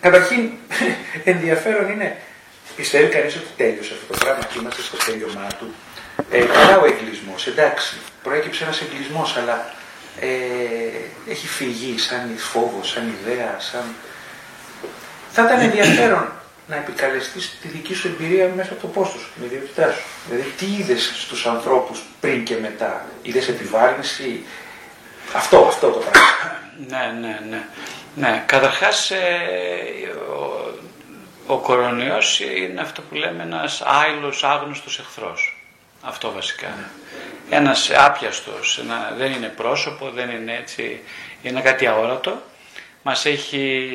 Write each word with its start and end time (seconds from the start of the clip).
Καταρχήν, 0.00 0.50
ενδιαφέρον 1.32 1.90
είναι, 1.90 2.16
πιστεύει 2.76 3.08
κανείς 3.08 3.36
ότι 3.36 3.46
τέλειωσε 3.56 3.92
αυτό 3.94 4.12
το 4.12 4.18
πράγμα 4.24 4.44
και 4.44 4.58
είμαστε 4.58 4.82
στο 4.82 4.96
τέλειωμά 4.96 5.46
του; 5.58 5.74
Ε, 6.30 6.38
καλά 6.38 6.78
ο 6.78 6.84
εγκλισμός, 6.84 7.46
εντάξει, 7.46 7.96
προέκυψε 8.22 8.64
ένας 8.64 8.80
εγκλισμός, 8.80 9.36
αλλά 9.36 9.70
ε, 10.20 11.30
έχει 11.30 11.46
φυγεί 11.46 11.98
σαν 11.98 12.34
φόβο, 12.36 12.80
σαν 12.82 13.14
ιδέα, 13.20 13.56
σαν. 13.58 13.84
Θα 15.32 15.42
ήταν 15.42 15.60
ενδιαφέρον 15.60 16.32
να 16.66 16.76
επικαλεστείς 16.76 17.58
τη 17.62 17.68
δική 17.68 17.94
σου 17.94 18.06
εμπειρία 18.08 18.50
μέσα 18.56 18.72
από 18.72 18.80
το 18.80 18.86
πόστο 18.86 19.18
σου, 19.18 19.30
την 19.34 19.44
ιδιότητά 19.44 19.92
σου. 19.92 20.02
Δηλαδή, 20.28 20.50
τι 20.58 20.66
είδες 20.66 21.12
στους 21.14 21.46
ανθρώπους 21.46 22.02
πριν 22.20 22.44
και 22.44 22.56
μετά, 22.60 23.04
είδες 23.22 23.48
επιβάρυνση; 23.48 24.44
Αυτό, 25.34 25.58
αυτό 25.68 25.90
το 25.90 25.98
πράγμα. 25.98 26.60
ναι, 26.88 27.18
ναι, 27.20 27.40
ναι. 27.50 27.62
Ναι, 28.18 28.44
καταρχάς 28.46 29.10
ε, 29.10 29.18
ο, 31.46 31.54
ο 31.54 31.58
κορονοϊός 31.58 32.40
είναι 32.40 32.80
αυτό 32.80 33.02
που 33.02 33.14
λέμε 33.14 33.42
ένας 33.42 33.82
άειλος 33.84 34.44
άγνωστος 34.44 34.98
εχθρός. 34.98 35.56
Αυτό 36.02 36.32
βασικά. 36.32 36.66
Ναι. 36.66 37.56
Ένας 37.56 37.90
άπιαστος, 37.90 38.78
ένα, 38.78 39.14
δεν 39.16 39.32
είναι 39.32 39.46
πρόσωπο, 39.46 40.10
δεν 40.10 40.30
είναι 40.30 40.56
έτσι, 40.60 41.00
είναι 41.42 41.60
κάτι 41.60 41.86
αόρατο. 41.86 42.42
Μας 43.02 43.26
έχει, 43.26 43.90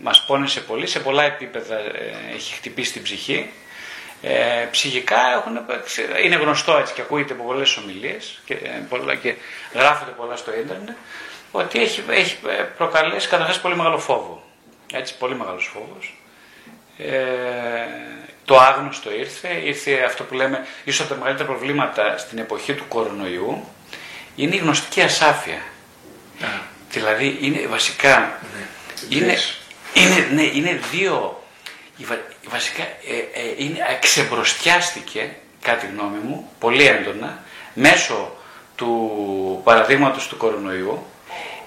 μας 0.00 0.24
πόνεσε 0.24 0.60
πολύ, 0.60 0.86
σε 0.86 1.00
πολλά 1.00 1.22
επίπεδα 1.22 1.78
ε, 1.78 2.14
έχει 2.34 2.54
χτυπήσει 2.54 2.92
την 2.92 3.02
ψυχή. 3.02 3.50
Ε, 4.22 4.68
ψυχικά 4.70 5.18
έχουν, 5.32 5.60
είναι 6.24 6.36
γνωστό 6.36 6.76
έτσι 6.76 6.94
και 6.94 7.00
ακούγεται 7.00 7.32
από 7.32 7.44
πολλές 7.44 7.76
ομιλίες 7.76 8.40
και, 8.44 8.56
πολλά, 8.88 9.14
και 9.14 9.34
γράφονται 9.74 10.10
πολλά 10.10 10.36
στο 10.36 10.54
ίντερνετ 10.54 10.96
ότι 11.56 11.80
έχει, 11.82 12.02
έχει 12.08 12.38
προκαλέσει 12.76 13.28
καταρχάς 13.28 13.60
πολύ 13.60 13.76
μεγάλο 13.76 13.98
φόβο. 13.98 14.42
Έτσι, 14.92 15.16
πολύ 15.18 15.34
μεγάλος 15.34 15.70
φόβος. 15.72 16.16
Ε, 16.98 17.14
το 18.44 18.58
άγνωστο 18.58 19.12
ήρθε, 19.12 19.48
ήρθε 19.48 20.02
αυτό 20.06 20.24
που 20.24 20.34
λέμε, 20.34 20.66
ίσως 20.84 21.00
από 21.00 21.08
τα 21.08 21.18
μεγαλύτερα 21.18 21.48
προβλήματα 21.48 22.18
στην 22.18 22.38
εποχή 22.38 22.74
του 22.74 22.84
κορονοϊού, 22.88 23.68
είναι 24.36 24.54
η 24.54 24.58
γνωστική 24.58 25.00
ασάφεια. 25.00 25.58
Δηλαδή, 26.90 27.38
είναι 27.40 27.66
βασικά, 27.66 28.38
ναι. 28.52 29.16
είναι, 29.16 29.36
είναι, 29.94 30.28
ναι, 30.32 30.42
είναι 30.42 30.80
δύο, 30.90 31.42
βασικά, 32.48 32.82
ε, 32.82 33.16
ε, 33.32 33.54
είναι, 33.56 33.78
εξεμπροστιάστηκε, 33.88 35.36
κάτι 35.62 35.86
γνώμη 35.86 36.18
μου, 36.18 36.50
πολύ 36.58 36.86
έντονα, 36.86 37.42
μέσω 37.74 38.36
του 38.76 39.60
παραδείγματος 39.64 40.28
του 40.28 40.36
κορονοϊού, 40.36 41.06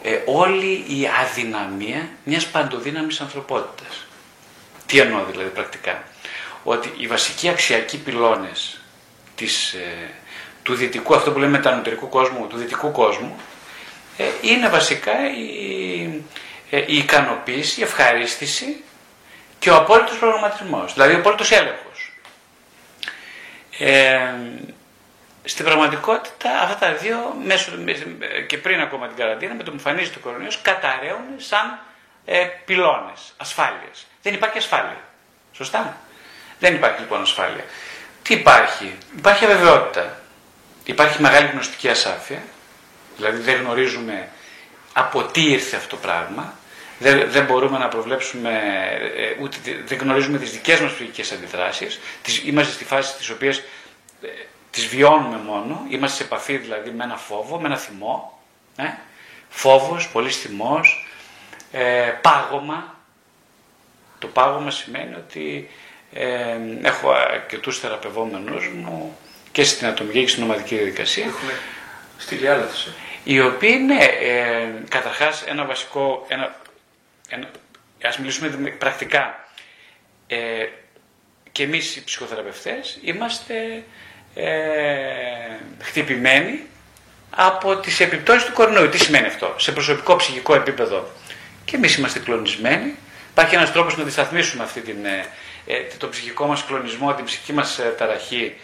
ε, 0.07 0.21
όλη 0.25 0.85
η 0.87 1.09
αδυναμία 1.21 2.09
μιας 2.23 2.47
παντοδύναμης 2.47 3.21
ανθρωπότητας. 3.21 4.05
Τι 4.85 4.99
εννοώ 4.99 5.25
δηλαδή 5.31 5.49
πρακτικά; 5.49 6.03
Ότι 6.63 6.93
οι 6.97 7.07
βασικοί 7.07 7.49
αξιακοί 7.49 7.97
πυλώνες 7.97 8.79
της, 9.35 9.73
ε, 9.73 10.09
του 10.63 10.75
δυτικού, 10.75 11.15
αυτό 11.15 11.31
που 11.31 11.39
λέμε 11.39 11.51
μετανωτερικού 11.51 12.09
κόσμου, 12.09 12.47
του 12.47 12.57
δυτικού 12.57 12.91
κόσμου, 12.91 13.35
ε, 14.17 14.23
είναι 14.41 14.69
βασικά 14.69 15.13
η, 15.37 16.23
ε, 16.69 16.83
η 16.87 16.97
ικανοποίηση, 16.97 17.79
η 17.79 17.83
ευχαρίστηση 17.83 18.83
και 19.59 19.69
ο 19.69 19.75
απόλυτος 19.75 20.17
προγραμματισμός, 20.17 20.93
δηλαδή 20.93 21.13
ο 21.13 21.17
απόλυτος 21.17 21.51
έλεγχος. 21.51 22.11
Ε, 23.79 24.19
στην 25.47 25.65
πραγματικότητα 25.65 26.59
αυτά 26.59 26.75
τα 26.75 26.93
δύο, 26.93 27.35
μέσω, 27.45 27.71
και 28.47 28.57
πριν 28.57 28.79
ακόμα 28.79 29.07
την 29.07 29.17
καραντίνα, 29.17 29.53
με 29.53 29.63
το 29.63 29.71
που 29.71 29.77
εμφανίζει 29.77 30.09
το 30.09 30.19
κορονοϊός, 30.19 30.61
καταραίουν 30.61 31.25
σαν 31.37 31.79
ε, 32.25 32.45
πυλώνες 32.65 33.33
ασφάλεια. 33.37 33.91
Δεν 34.21 34.33
υπάρχει 34.33 34.57
ασφάλεια. 34.57 34.99
Σωστά; 35.51 35.97
Δεν 36.59 36.75
υπάρχει 36.75 36.99
λοιπόν 36.99 37.21
ασφάλεια. 37.21 37.63
Τι 38.23 38.33
υπάρχει, 38.33 38.97
υπάρχει 39.17 39.45
αβεβαιότητα. 39.45 40.19
Υπάρχει 40.83 41.21
μεγάλη 41.21 41.47
γνωστική 41.47 41.89
ασάφεια, 41.89 42.41
δηλαδή 43.15 43.41
δεν 43.41 43.55
γνωρίζουμε 43.55 44.29
από 44.93 45.23
τι 45.23 45.51
ήρθε 45.51 45.75
αυτό 45.75 45.95
το 45.95 46.01
πράγμα, 46.01 46.53
δεν, 46.99 47.31
δεν 47.31 47.45
μπορούμε 47.45 47.77
να 47.77 47.87
προβλέψουμε, 47.87 48.61
ε, 49.15 49.41
ούτε 49.41 49.57
δεν 49.85 49.97
γνωρίζουμε 49.97 50.37
τις 50.37 50.51
δικές 50.51 50.79
μας 50.79 50.93
ψυχικές 50.93 51.31
αντιδράσεις, 51.31 51.99
είμαστε 52.45 52.73
στη 52.73 52.83
φάση 52.83 53.17
της 53.17 53.29
οποίας 53.29 53.57
ε, 54.21 54.27
τις 54.71 54.87
βιώνουμε 54.87 55.37
μόνο, 55.37 55.85
είμαστε 55.89 56.17
σε 56.17 56.23
επαφή 56.23 56.57
δηλαδή 56.57 56.89
με 56.89 57.03
ένα 57.03 57.17
φόβο, 57.17 57.59
με 57.59 57.67
ένα 57.67 57.77
θυμό, 57.77 58.41
ε; 58.75 58.83
φόβος, 59.49 60.09
πολύς 60.09 60.37
θυμός, 60.37 61.07
ε, 61.71 62.11
πάγωμα. 62.21 62.95
Το 64.19 64.27
πάγωμα 64.27 64.71
σημαίνει 64.71 65.15
ότι 65.15 65.69
ε, 66.13 66.57
έχω 66.81 67.11
αρκετούς 67.11 67.79
θεραπευόμενους 67.79 68.67
μου 68.67 69.17
και 69.51 69.63
στην 69.63 69.87
ατομική 69.87 70.21
και 70.21 70.27
στην 70.27 70.43
ομαδική 70.43 70.75
διαδικασία. 70.75 71.25
Έχουμε 71.25 71.51
στείλει 72.17 72.47
άλλα 72.47 72.67
Οι 73.23 73.41
οποίοι, 73.41 73.83
ναι, 73.85 74.03
ε, 74.03 74.67
καταρχάς 74.89 75.43
ένα 75.43 75.65
βασικό, 75.65 76.25
ένα, 76.27 76.55
ένα, 77.29 77.49
ας 78.03 78.17
μιλήσουμε 78.17 78.69
πρακτικά, 78.69 79.47
ε, 80.27 80.65
και 81.51 81.63
εμείς 81.63 81.95
οι 81.95 82.03
ψυχοθεραπευτές 82.03 82.99
είμαστε 83.01 83.83
ε, 84.37 85.83
χτυπημένοι 85.83 86.61
από 87.29 87.75
τις 87.75 87.99
επιπτώσεις 87.99 88.45
του 88.45 88.53
κορονοϊού. 88.53 88.89
Τι 88.89 88.97
σημαίνει 88.97 89.27
αυτό, 89.27 89.53
σε 89.57 89.71
προσωπικό 89.71 90.15
ψυχικό 90.15 90.55
επίπεδο 90.55 91.07
και 91.65 91.75
εμείς 91.75 91.95
είμαστε 91.95 92.19
κλονισμένοι. 92.19 92.95
Υπάρχει 93.31 93.55
ένας 93.55 93.71
τρόπος 93.71 93.97
να 93.97 94.03
αντισταθμίσουμε 94.03 94.63
αυτή 94.63 94.81
την, 94.81 95.05
ε, 95.05 95.25
ε 95.65 95.83
το 95.97 96.07
ψυχικό 96.09 96.45
μας 96.45 96.65
κλονισμό, 96.65 97.13
την 97.13 97.25
ψυχική 97.25 97.53
μας 97.53 97.79
ε, 97.79 97.95
ταραχή 97.97 98.55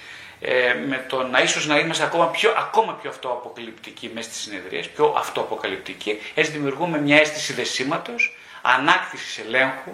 ε, 0.42 0.74
με 0.88 1.06
το 1.08 1.24
να 1.24 1.40
ίσως 1.40 1.68
να 1.68 1.80
είμαστε 1.80 2.04
ακόμα 2.04 2.28
πιο, 2.28 2.54
ακόμα 2.58 2.94
πιο 2.94 3.10
αυτοαποκαλυπτικοί 3.10 4.12
μέσα 4.14 4.30
στις 4.30 4.42
συνεδρίες, 4.42 4.90
πιο 4.90 5.16
αυτοαποκαλυπτικοί. 5.18 6.20
Έτσι 6.34 6.52
δημιουργούμε 6.52 7.02
μια 7.02 7.20
αίσθηση 7.20 7.54
δεσίματος, 7.54 8.38
ανάκτησης 8.62 9.38
ελέγχου, 9.38 9.92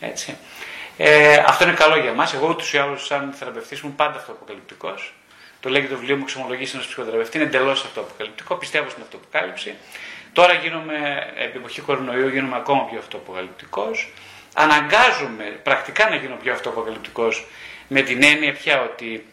έτσι. 0.00 0.36
Ε, 1.00 1.42
αυτό 1.46 1.64
είναι 1.64 1.72
καλό 1.72 1.96
για 1.96 2.12
μα. 2.12 2.30
Εγώ 2.34 2.48
ούτως 2.48 2.72
ή 2.72 2.78
άλλως, 2.78 3.06
σαν 3.06 3.32
θεραπευτής, 3.38 3.80
ήμουν 3.80 3.96
πάντα 3.96 4.18
αυτοαποκαλυπτικό. 4.18 4.94
Το 5.60 5.68
λέγει 5.68 5.86
το 5.86 5.96
βιβλίο 5.96 6.16
μου 6.16 6.24
Ξεμολογήσει 6.24 6.72
ενό 6.74 6.84
ψυχοθεραπευτής. 6.84 7.34
Είναι 7.34 7.44
εντελώς 7.44 7.84
αυτοαποκαλυπτικό. 7.84 8.54
Πιστεύω 8.54 8.88
στην 8.88 9.02
αυτοαποκάλυψη. 9.02 9.74
Τώρα 10.32 10.52
γίνομαι, 10.52 11.26
επί 11.36 11.56
εποχή 11.56 11.80
κορονοϊού, 11.80 12.28
γίνομαι 12.28 12.56
ακόμα 12.56 12.84
πιο 12.84 12.98
αυτοαποκαλυπτικό. 12.98 13.90
Αναγκάζομαι 14.54 15.44
πρακτικά 15.62 16.08
να 16.08 16.16
γίνω 16.16 16.36
πιο 16.42 16.52
αυτοαποκαλυπτικό 16.52 17.28
με 17.88 18.02
την 18.02 18.22
έννοια 18.22 18.52
πια 18.52 18.82
ότι 18.82 19.26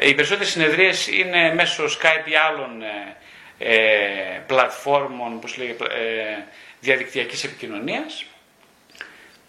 οι 0.00 0.14
περισσότερες 0.14 0.52
συνεδρίες 0.52 1.06
είναι 1.06 1.54
μέσω 1.54 1.84
Skype 1.84 2.28
ή 2.30 2.34
άλλων 2.34 2.82
ε, 2.82 3.16
ε, 3.58 4.42
πλατφόρμων 4.46 5.40
ε, 5.42 6.44
διαδικτυακής 6.80 7.44
επικοινωνίας 7.44 8.24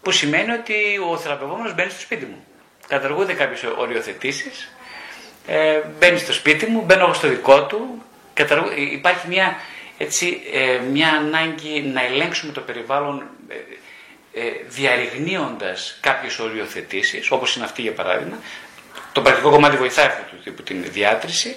που 0.02 0.12
σημαίνει 0.12 0.52
ότι 0.52 0.74
ο 1.12 1.18
θεραπευόμενος 1.18 1.76
μπαίνει 1.76 1.90
στο 1.90 2.00
σπίτι 2.00 2.26
μου. 2.26 2.46
Καταργούνται 2.88 3.34
κάποιε 3.34 3.70
οριοθετήσει, 3.78 4.52
ε, 5.48 5.80
μπαίνει 6.00 6.18
στο 6.18 6.34
σπίτι 6.34 6.66
μου, 6.66 6.82
μπαίνω 6.82 7.04
εγώ 7.04 7.14
στο 7.14 7.28
δικό 7.28 7.66
του, 7.66 8.04
καταργού... 8.34 8.68
υπάρχει 8.92 9.28
μια, 9.28 9.58
έτσι, 9.98 10.42
ε, 10.54 10.80
μια 10.92 11.10
ανάγκη 11.10 11.82
να 11.82 12.04
ελέγξουμε 12.06 12.52
το 12.52 12.62
περιβάλλον 12.62 13.24
ε, 13.48 13.56
ε, 14.34 14.52
διαρριγνύοντας 14.68 15.98
κάποιες 16.02 16.40
οριοθετήσεις, 16.40 17.32
όπως 17.32 17.56
είναι 17.56 17.66
αυτή 17.66 17.82
για 17.82 17.94
παράδειγμα. 17.94 18.38
Το 19.12 19.22
πρακτικό 19.22 19.50
κομμάτι 19.50 19.78
βοηθάει 19.78 20.06
αυτού 20.06 20.36
του 20.36 20.42
τύπου 20.44 20.64
την 20.64 20.84
διάτρηση. 20.92 21.56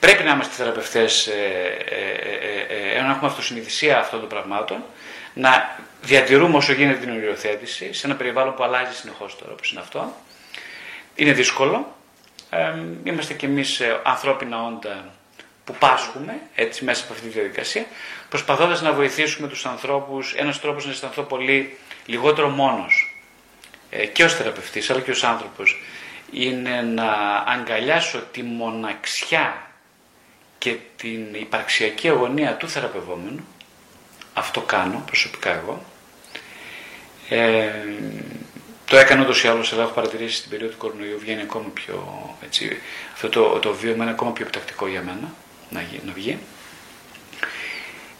Πρέπει 0.00 0.22
να 0.22 0.30
είμαστε 0.32 0.54
θεραπευτές, 0.54 1.26
ε, 1.26 1.32
ε, 1.84 1.94
ε, 1.94 2.66
ε, 2.68 2.94
ε 2.94 2.96
έχουμε 2.96 3.26
αυτοσυνειδησία 3.26 3.98
αυτών 3.98 4.20
των 4.20 4.28
πραγμάτων, 4.28 4.84
να 5.34 5.78
διατηρούμε 6.02 6.56
όσο 6.56 6.72
γίνεται 6.72 6.98
την 6.98 7.10
οριοθέτηση 7.10 7.92
σε 7.92 8.06
ένα 8.06 8.16
περιβάλλον 8.16 8.54
που 8.54 8.62
αλλάζει 8.62 8.94
συνεχώς 8.94 9.38
τώρα, 9.38 9.52
όπως 9.52 9.70
είναι 9.70 9.80
αυτό. 9.80 10.16
Είναι 11.14 11.32
δύσκολο. 11.32 11.96
Ε, 12.50 12.72
είμαστε 13.04 13.34
κι 13.34 13.44
εμείς 13.44 13.80
ανθρώπινα 14.02 14.64
όντα 14.64 15.12
που 15.64 15.74
πάσχουμε 15.78 16.40
έτσι 16.54 16.84
μέσα 16.84 17.04
από 17.04 17.12
αυτή 17.12 17.26
τη 17.26 17.32
διαδικασία, 17.32 17.86
προσπαθώντας 18.28 18.82
να 18.82 18.92
βοηθήσουμε 18.92 19.48
τους 19.48 19.66
ανθρώπους. 19.66 20.34
Ένας 20.34 20.60
τρόπος 20.60 20.84
να 20.84 20.90
αισθανθώ 20.90 21.22
πολύ 21.22 21.78
λιγότερο 22.06 22.48
μόνος 22.48 23.16
ε, 23.90 24.06
και 24.06 24.24
ως 24.24 24.34
θεραπευτής, 24.34 24.90
αλλά 24.90 25.00
και 25.00 25.10
ως 25.10 25.24
άνθρωπος, 25.24 25.82
είναι 26.32 26.82
να 26.82 27.12
αγκαλιάσω 27.46 28.18
τη 28.32 28.42
μοναξιά 28.42 29.66
και 30.58 30.76
την 30.96 31.34
υπαρξιακή 31.34 32.08
αγωνία 32.08 32.56
του 32.56 32.68
θεραπευόμενου. 32.68 33.46
Αυτό 34.34 34.60
κάνω 34.60 35.02
προσωπικά 35.06 35.50
εγώ. 35.54 35.84
Ε, 37.28 37.70
το 38.84 38.96
έκανα 38.96 39.22
ούτως 39.22 39.44
ή 39.44 39.48
άλλως, 39.48 39.72
αλλά 39.72 39.82
έχω 39.82 39.92
παρατηρήσει 39.92 40.36
στην 40.36 40.50
περίοδο 40.50 40.72
του 40.72 40.78
κορονοϊού 40.78 41.18
βγαίνει 41.18 41.42
ακόμα 41.42 41.68
πιο. 41.74 42.28
Έτσι, 42.44 42.80
αυτό 43.12 43.28
το, 43.28 43.58
το 43.58 43.72
βίωμα 43.72 44.02
είναι 44.02 44.12
ακόμα 44.12 44.32
πιο 44.32 44.46
επιτακτικό 44.46 44.86
για 44.88 45.02
μένα 45.02 45.34
να, 45.70 45.82
να 46.04 46.12
βγει. 46.12 46.38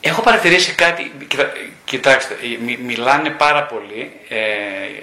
Έχω 0.04 0.22
παρατηρήσει 0.22 0.74
κάτι, 0.74 1.12
κοιτάξτε, 1.84 2.36
μιλάνε 2.82 3.30
πάρα 3.30 3.62
πολύ 3.64 4.12
ε, 4.28 4.38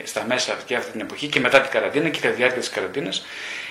στα 0.04 0.24
μέσα 0.28 0.58
και 0.66 0.76
αυτή 0.76 0.92
την 0.92 1.02
εποχή 1.02 1.28
και 1.28 1.40
μετά 1.40 1.62
την 1.62 1.72
καραντίνα 1.72 2.10
και 2.10 2.20
κατά 2.20 2.34
τη 2.34 2.36
διάρκεια 2.36 2.60
της 2.60 2.70
καραντίνας 2.70 3.26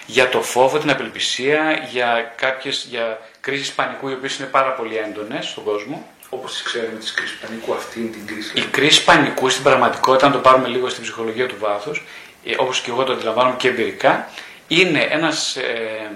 για 0.06 0.28
το 0.28 0.42
φόβο, 0.42 0.78
την 0.78 0.90
απελπισία, 0.90 1.86
για 1.90 2.32
κάποιες 2.36 2.86
για 2.90 3.20
κρίσεις 3.40 3.72
πανικού 3.72 4.08
οι 4.08 4.12
οποίες 4.12 4.38
είναι 4.38 4.48
πάρα 4.48 4.72
πολύ 4.72 4.96
έντονες 4.96 5.46
στον 5.46 5.64
κόσμο. 5.64 6.06
Όπως 6.30 6.52
τις 6.52 6.62
ξέρουμε 6.62 6.98
τις 6.98 7.12
κρίσεις 7.12 7.38
πανικού, 7.38 7.74
αυτή 7.74 8.00
την 8.00 8.26
κρίση. 8.26 8.58
Η 8.58 8.62
κρίση 8.62 9.04
πανικού 9.04 9.48
στην 9.48 9.62
πραγματικότητα, 9.62 10.26
αν 10.26 10.32
το 10.32 10.38
πάρουμε 10.38 10.68
λίγο 10.68 10.88
στην 10.88 11.02
ψυχολογία 11.02 11.46
του 11.46 11.56
βάθους, 11.58 12.02
ε, 12.44 12.54
όπως 12.58 12.80
και 12.80 12.90
εγώ 12.90 13.04
το 13.04 13.12
αντιλαμβάνομαι 13.12 13.56
και 13.56 13.68
εμπειρικά, 13.68 14.28
είναι 14.68 15.00
ένας... 15.00 15.56
Ε, 15.56 16.10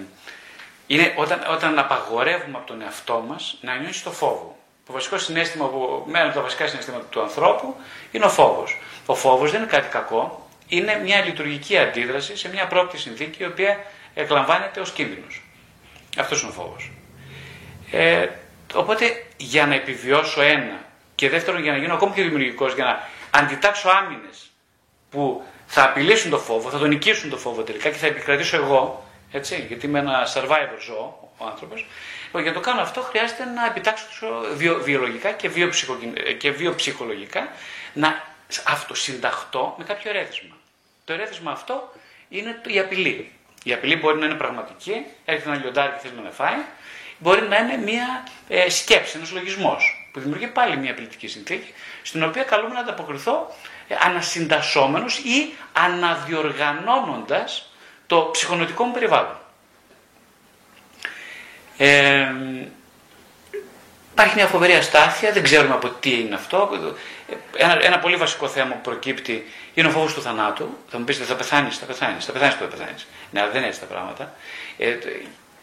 είναι 0.87 1.15
όταν, 1.17 1.43
όταν 1.51 1.79
απαγορεύουμε 1.79 2.57
από 2.57 2.67
τον 2.67 2.83
εαυτό 2.83 3.25
μας 3.29 3.59
να 3.61 3.77
νιώσει 3.77 4.05
το 4.05 4.11
φόβο. 4.11 4.57
Το 4.87 4.93
βασικό 4.93 5.19
συνέστημα, 5.19 5.67
που, 5.67 6.07
ένα 6.09 6.25
από 6.25 6.35
τα 6.35 6.41
βασικά 6.41 6.67
συναισθήματα 6.67 7.05
του 7.05 7.21
ανθρώπου 7.21 7.77
είναι 8.11 8.25
ο 8.25 8.29
φόβος. 8.29 8.81
Ο 9.07 9.15
φόβος 9.15 9.51
δεν 9.51 9.61
είναι 9.61 9.71
κάτι 9.71 9.89
κακό, 9.89 10.49
είναι 10.69 11.01
μια 11.05 11.25
λειτουργική 11.25 11.79
αντίδραση 11.79 12.37
σε 12.37 12.49
μια 12.49 12.67
πρώτη 12.67 12.99
συνθήκη 12.99 13.43
η 13.43 13.47
οποία 13.47 13.85
εκλαμβάνεται 14.15 14.81
ως 14.81 14.91
κίνδυνος. 14.91 15.43
Αυτός 16.19 16.41
είναι 16.41 16.51
ο 16.51 16.53
φόβος. 16.53 16.91
Ε, 17.91 18.27
οπότε 18.75 19.27
για 19.37 19.67
να 19.67 19.75
επιβιώσω 19.75 20.43
ένα 20.43 20.85
και 21.15 21.29
δεύτερον 21.29 21.63
για 21.63 21.73
να 21.73 21.79
γίνω 21.79 21.95
ακόμη 21.95 22.13
πιο 22.13 22.23
δημιουργικός, 22.23 22.75
για 22.75 22.85
να 22.85 23.09
αντιτάξω 23.41 23.89
άμυνες 23.89 24.51
που 25.11 25.45
θα 25.67 25.85
απειλήσουν 25.85 26.31
το 26.31 26.39
φόβο, 26.39 26.71
θα 26.71 26.79
τον 26.79 26.89
νικήσουν 26.89 27.31
το 27.31 27.37
φόβο 27.37 27.63
τελικά 27.63 27.91
και 27.91 27.97
θα 27.97 28.07
επικρατήσω 28.07 28.57
εγώ, 28.57 29.05
έτσι, 29.33 29.65
γιατί 29.69 29.87
είμαι 29.87 29.99
ένα 29.99 30.27
survivor 30.35 30.81
ζώο 30.87 31.33
ο 31.39 31.45
άνθρωπος, 31.45 31.87
Λοιπόν, 32.35 32.47
για 32.47 32.53
να 32.53 32.61
το 32.63 32.71
κάνω 32.71 32.81
αυτό 32.81 33.01
χρειάζεται 33.03 33.45
να 33.45 33.67
επιτάξω 33.67 34.07
βιο, 34.55 34.79
βιολογικά 34.83 35.33
και, 35.33 35.49
και 36.39 36.51
βιοψυχολογικά 36.51 37.49
να 37.93 38.23
αυτοσυνταχτώ 38.65 39.75
με 39.79 39.85
κάποιο 39.85 40.11
ερέθισμα. 40.11 40.57
Το 41.05 41.13
ερέθισμα 41.13 41.51
αυτό 41.51 41.93
είναι 42.29 42.61
η 42.67 42.79
απειλή. 42.79 43.33
Η 43.65 43.73
απειλή 43.73 43.97
μπορεί 43.97 44.19
να 44.19 44.27
είναι 44.27 44.35
πραγματική, 44.35 45.07
έρχεται 45.25 45.49
ένα 45.51 45.59
λιοντάρι 45.59 45.93
και 45.93 45.99
θέλει 45.99 46.15
να 46.17 46.23
με 46.23 46.31
φάει, 46.31 46.59
μπορεί 47.23 47.49
να 47.49 47.59
είναι 47.59 47.77
μια 47.77 48.25
ε, 48.49 48.71
σκέψη, 48.71 49.17
ένας 49.17 49.31
λογισμός 49.31 50.09
που 50.13 50.21
δημιουργεί 50.21 50.47
πάλι 50.47 50.77
μια 50.77 50.91
απειλητική 50.91 51.27
συνθήκη, 51.27 51.73
στην 52.03 52.23
οποία 52.23 52.43
καλούμε 52.43 52.75
να 52.75 52.81
ανταποκριθώ 52.81 53.55
ε, 53.89 53.95
ανασυντασσόμενος 54.05 55.19
ή 55.19 55.55
αναδιοργανώνοντας 55.73 57.73
το 58.07 58.29
ψυχονοτικό 58.33 58.85
μου 58.85 58.93
περιβάλλον. 58.93 59.37
Ε, 61.77 62.33
υπάρχει 64.13 64.35
μια 64.35 64.47
φοβερή 64.47 64.73
αστάθεια, 64.73 65.33
δεν 65.33 65.43
ξέρουμε 65.43 65.75
από 65.75 65.89
τι 65.89 66.21
είναι 66.21 66.35
αυτό. 66.35 66.71
Ένα, 67.57 67.85
ένα 67.85 67.99
πολύ 67.99 68.17
βασικό 68.17 68.49
θέμα 68.49 68.75
που 68.75 68.81
προκύπτει 68.81 69.51
είναι 69.75 69.89
ο 69.89 69.91
φόβος 69.91 70.15
του 70.15 70.23
θανάτου. 70.23 70.79
Θα 70.89 70.99
μου 70.99 71.05
πείτε, 71.05 71.25
θα 71.25 71.35
πεθάνεις, 71.35 71.79
θα 71.79 71.87
πεθάνεις, 71.87 72.25
θα 72.25 72.33
πεθάνεις, 72.33 72.55
θα 72.55 72.65
πεθάνεις. 72.65 73.07
Ναι, 73.31 73.41
αλλά 73.41 73.51
δεν 73.51 73.59
είναι 73.59 73.69
έτσι 73.69 73.81
τα 73.81 73.87
πράγματα. 73.87 74.35
Ε, 74.79 74.89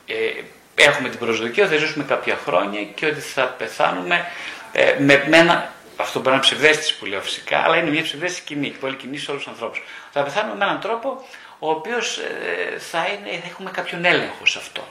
ε, 0.05 0.43
έχουμε 0.83 1.09
την 1.09 1.19
προσδοκία 1.19 1.63
ότι 1.65 1.73
θα 1.73 1.79
ζήσουμε 1.79 2.03
κάποια 2.03 2.39
χρόνια 2.45 2.83
και 2.83 3.05
ότι 3.05 3.19
θα 3.19 3.43
πεθάνουμε 3.43 4.25
ε, 4.71 4.95
με, 4.99 5.25
με 5.27 5.37
ένα. 5.37 5.73
Αυτό 5.95 6.19
μπορεί 6.19 6.29
να 6.29 6.35
είναι 6.35 6.43
ψευδέστηση 6.43 6.97
που 6.97 7.05
λέω 7.05 7.21
φυσικά, 7.21 7.57
αλλά 7.57 7.77
είναι 7.77 7.89
μια 7.89 8.03
ψευδέστηση 8.03 8.41
κοινή 8.45 8.69
και 8.69 8.77
πολύ 8.79 8.95
κοινή 8.95 9.17
σε 9.17 9.31
όλους 9.31 9.43
τους 9.43 9.51
ανθρώπους. 9.51 9.81
Θα 10.11 10.23
πεθάνουμε 10.23 10.55
με 10.55 10.63
έναν 10.65 10.79
τρόπο 10.79 11.27
ο 11.59 11.69
οποίος 11.69 12.17
ε, 12.17 12.79
θα, 12.79 12.99
θα 12.99 13.47
έχουμε 13.49 13.71
κάποιον 13.71 14.05
έλεγχο 14.05 14.45
σε 14.45 14.57
αυτό. 14.57 14.87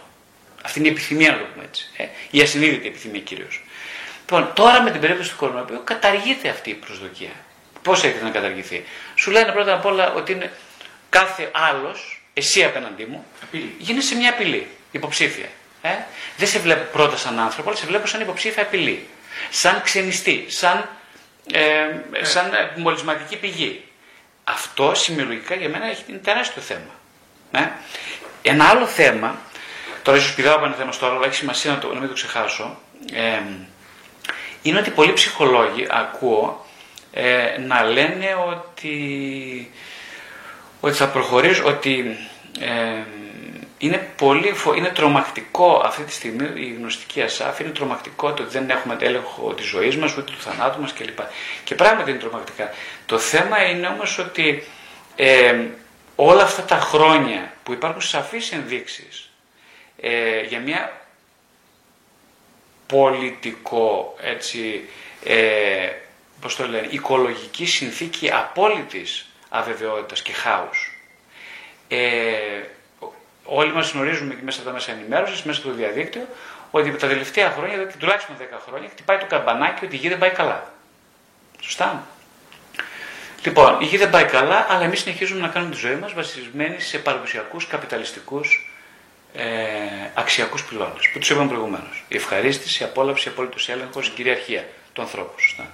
Αυτή 0.64 0.78
είναι 0.78 0.88
η 0.88 0.90
επιθυμία, 0.90 1.30
να 1.30 1.38
το 1.38 1.44
πούμε 1.52 1.64
έτσι. 1.64 1.90
Ε, 1.96 2.04
η 2.30 2.40
ασυνείδητη 2.40 2.86
επιθυμία 2.86 3.20
κυρίως. 3.20 3.62
Λοιπόν, 4.20 4.50
τώρα 4.54 4.82
με 4.82 4.90
την 4.90 5.00
περίπτωση 5.00 5.30
του 5.30 5.36
κορονοϊού 5.36 5.80
καταργείται 5.84 6.48
αυτή 6.48 6.70
η 6.70 6.74
προσδοκία. 6.74 7.30
Πώς 7.82 8.04
έχετε 8.04 8.24
να 8.24 8.30
καταργηθεί; 8.30 8.84
Σου 9.14 9.30
λένε 9.30 9.52
πρώτα 9.52 9.74
απ' 9.74 9.84
όλα 9.84 10.12
ότι 10.12 10.32
είναι 10.32 10.52
κάθε 11.10 11.50
άλλος, 11.52 12.22
εσύ 12.34 12.64
απέναντί 12.64 13.04
μου, 13.04 13.24
απειλή. 13.42 13.74
γίνεσαι 13.78 14.14
μια 14.14 14.30
απειλή, 14.30 14.66
υποψήφια. 14.90 15.48
Ε; 15.82 15.88
Δεν 16.36 16.48
σε 16.48 16.58
βλέπω 16.58 16.84
πρώτα 16.92 17.16
σαν 17.16 17.38
άνθρωπο, 17.38 17.68
αλλά 17.68 17.78
σε 17.78 17.86
βλέπω 17.86 18.06
σαν 18.06 18.20
υποψήφια 18.20 18.62
απειλή. 18.62 19.08
Σαν 19.50 19.82
ξενιστή, 19.82 20.44
σαν, 20.48 20.88
ε, 21.52 21.60
ε. 22.12 22.24
σαν 22.24 22.50
μολυσματική 22.76 23.36
πηγή. 23.36 23.84
Αυτό 24.44 24.94
σημειολογικά 24.94 25.54
για 25.54 25.68
μένα 25.68 25.84
είναι 26.06 26.18
τεράστιο 26.18 26.62
θέμα. 26.62 26.94
Ε; 27.52 27.68
Ένα 28.42 28.68
άλλο 28.68 28.86
θέμα 28.86 29.38
Τώρα 30.08 30.20
ίσως 30.20 30.34
πηδάω 30.34 30.54
από 30.56 30.64
ένα 30.64 30.74
θέμα 30.74 30.92
στο 30.92 31.06
άλλο, 31.06 31.16
αλλά 31.16 31.26
έχει 31.26 31.34
σημασία 31.34 31.70
να, 31.70 31.78
το, 31.78 31.94
να 31.94 32.00
μην 32.00 32.08
το 32.08 32.14
ξεχάσω. 32.14 32.78
Ε, 33.12 33.40
είναι 34.62 34.78
ότι 34.78 34.90
πολλοί 34.90 35.12
ψυχολόγοι 35.12 35.86
ακούω 35.90 36.66
ε, 37.12 37.58
να 37.66 37.82
λένε 37.82 38.26
ότι, 38.48 39.70
ότι 40.80 40.94
θα 40.94 41.08
προχωρήσουν, 41.08 41.66
ότι 41.66 42.16
ε, 42.60 43.02
είναι, 43.78 44.08
πολύ, 44.16 44.54
είναι 44.76 44.88
τρομακτικό 44.88 45.82
αυτή 45.84 46.02
τη 46.02 46.12
στιγμή 46.12 46.48
η 46.54 46.74
γνωστική 46.78 47.22
ασάφη, 47.22 47.62
είναι 47.62 47.72
τρομακτικό 47.72 48.32
το 48.32 48.42
ότι 48.42 48.52
δεν 48.52 48.70
έχουμε 48.70 48.96
έλεγχο 49.00 49.54
της 49.54 49.66
ζωής 49.66 49.96
μας, 49.96 50.16
ούτε 50.16 50.32
του 50.32 50.40
θανάτου 50.40 50.80
μας 50.80 50.92
κλπ. 50.92 51.18
Και 51.64 51.74
πράγματι 51.74 52.10
είναι 52.10 52.18
τρομακτικά. 52.18 52.70
Το 53.06 53.18
θέμα 53.18 53.62
είναι 53.62 53.86
όμως 53.86 54.18
ότι 54.18 54.64
ε, 55.16 55.64
όλα 56.16 56.42
αυτά 56.42 56.62
τα 56.62 56.76
χρόνια 56.76 57.52
που 57.62 57.72
υπάρχουν 57.72 58.02
σαφείς 58.02 58.52
ενδείξεις 58.52 59.30
ε, 60.00 60.40
για 60.40 60.60
μια 60.60 61.00
πολιτικό, 62.86 64.16
έτσι, 64.22 64.88
ε, 65.24 65.90
πώς 66.40 66.56
το 66.56 66.68
λένε, 66.68 66.86
οικολογική 66.90 67.66
συνθήκη 67.66 68.30
απόλυτης 68.32 69.26
αβεβαιότητας 69.48 70.22
και 70.22 70.32
χάους. 70.32 70.92
Ε, 71.88 71.98
όλοι 73.48 73.72
μας 73.72 73.90
γνωρίζουμε 73.90 74.34
και 74.34 74.42
μέσα 74.42 74.58
από 74.58 74.68
τα 74.68 74.74
μέσα 74.74 74.92
ενημέρωσης, 74.92 75.42
μέσα 75.42 75.60
στο 75.60 75.70
διαδίκτυο, 75.70 76.26
ότι 76.70 76.90
τα 76.90 77.08
τελευταία 77.08 77.50
χρόνια, 77.50 77.86
τουλάχιστον 77.98 78.36
10 78.38 78.42
χρόνια, 78.68 78.88
χτυπάει 78.88 79.18
το 79.18 79.26
καμπανάκι 79.28 79.84
ότι 79.84 79.94
η 79.94 79.98
γη 79.98 80.08
δεν 80.08 80.18
πάει 80.18 80.30
καλά. 80.30 80.72
Σωστά. 81.60 82.06
Λοιπόν, 83.44 83.80
η 83.80 83.84
γη 83.84 83.96
δεν 83.96 84.10
πάει 84.10 84.24
καλά, 84.24 84.66
αλλά 84.68 84.84
εμείς 84.84 85.00
συνεχίζουμε 85.00 85.40
να 85.40 85.48
κάνουμε 85.48 85.74
τη 85.74 85.80
ζωή 85.80 85.94
μας 85.94 86.12
βασισμένη 86.12 86.80
σε 86.80 86.98
παραδοσιακούς 86.98 87.66
καπιταλιστικούς 87.66 88.70
ε, 89.34 89.44
αξιακούς 90.14 90.64
πυλώνες 90.64 91.08
που 91.12 91.18
τους 91.18 91.30
είπαμε 91.30 91.48
προηγουμένως. 91.48 92.04
Η 92.08 92.16
ευχαρίστηση, 92.16 92.82
η 92.82 92.86
απόλαυση, 92.86 93.28
η 93.28 93.30
απόλυτος 93.32 93.68
έλεγχος, 93.68 94.06
η 94.06 94.10
κυριαρχία 94.10 94.64
του 94.92 95.02
ανθρώπου. 95.02 95.40
Σωστά. 95.40 95.66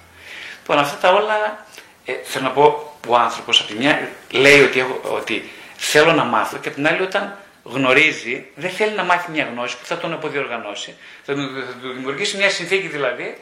Λοιπόν, 0.59 0.77
αυτά 0.77 0.97
τα 1.07 1.13
όλα 1.13 1.65
ε, 2.05 2.13
θέλω 2.23 2.43
να 2.45 2.51
πω 2.51 2.93
ο 3.07 3.15
άνθρωπος 3.15 3.59
από 3.59 3.71
τη 3.71 3.77
μια 3.77 4.09
λέει 4.31 4.61
ότι, 4.61 4.79
έχω, 4.79 5.01
ότι 5.03 5.49
θέλω 5.75 6.11
να 6.13 6.23
μάθω 6.23 6.57
και 6.57 6.67
από 6.67 6.77
την 6.77 6.87
άλλη 6.87 7.01
όταν 7.01 7.37
γνωρίζει, 7.65 8.45
δεν 8.55 8.69
θέλει 8.69 8.95
να 8.95 9.03
μάθει 9.03 9.31
μια 9.31 9.45
γνώση 9.45 9.77
που 9.77 9.85
θα 9.85 9.97
τον 9.97 10.13
αποδιοργανώσει. 10.13 10.95
Θα 11.23 11.33
του 11.33 11.91
δημιουργήσει 11.93 12.37
μια 12.37 12.49
συνθήκη 12.49 12.87
δηλαδή. 12.87 13.37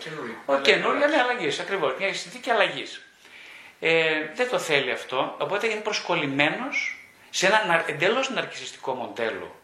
Καινούργια 0.62 1.08
με 1.08 1.16
αλλαγής. 1.18 1.60
Ακριβώς. 1.60 1.94
Μια 2.00 2.14
συνθήκη 2.14 2.50
αλλαγής. 2.50 3.02
Ε, 3.80 4.30
δεν 4.36 4.50
το 4.50 4.60
θέλει 4.60 4.92
αυτό, 4.92 5.36
οπότε 5.38 5.68
είναι 5.68 5.80
προσκολλημένος 5.80 6.98
σε 7.30 7.46
ένα 7.46 7.84
εντελώς 7.88 8.30
ναρκιστικό 8.30 8.94
μοντέλο 8.94 9.56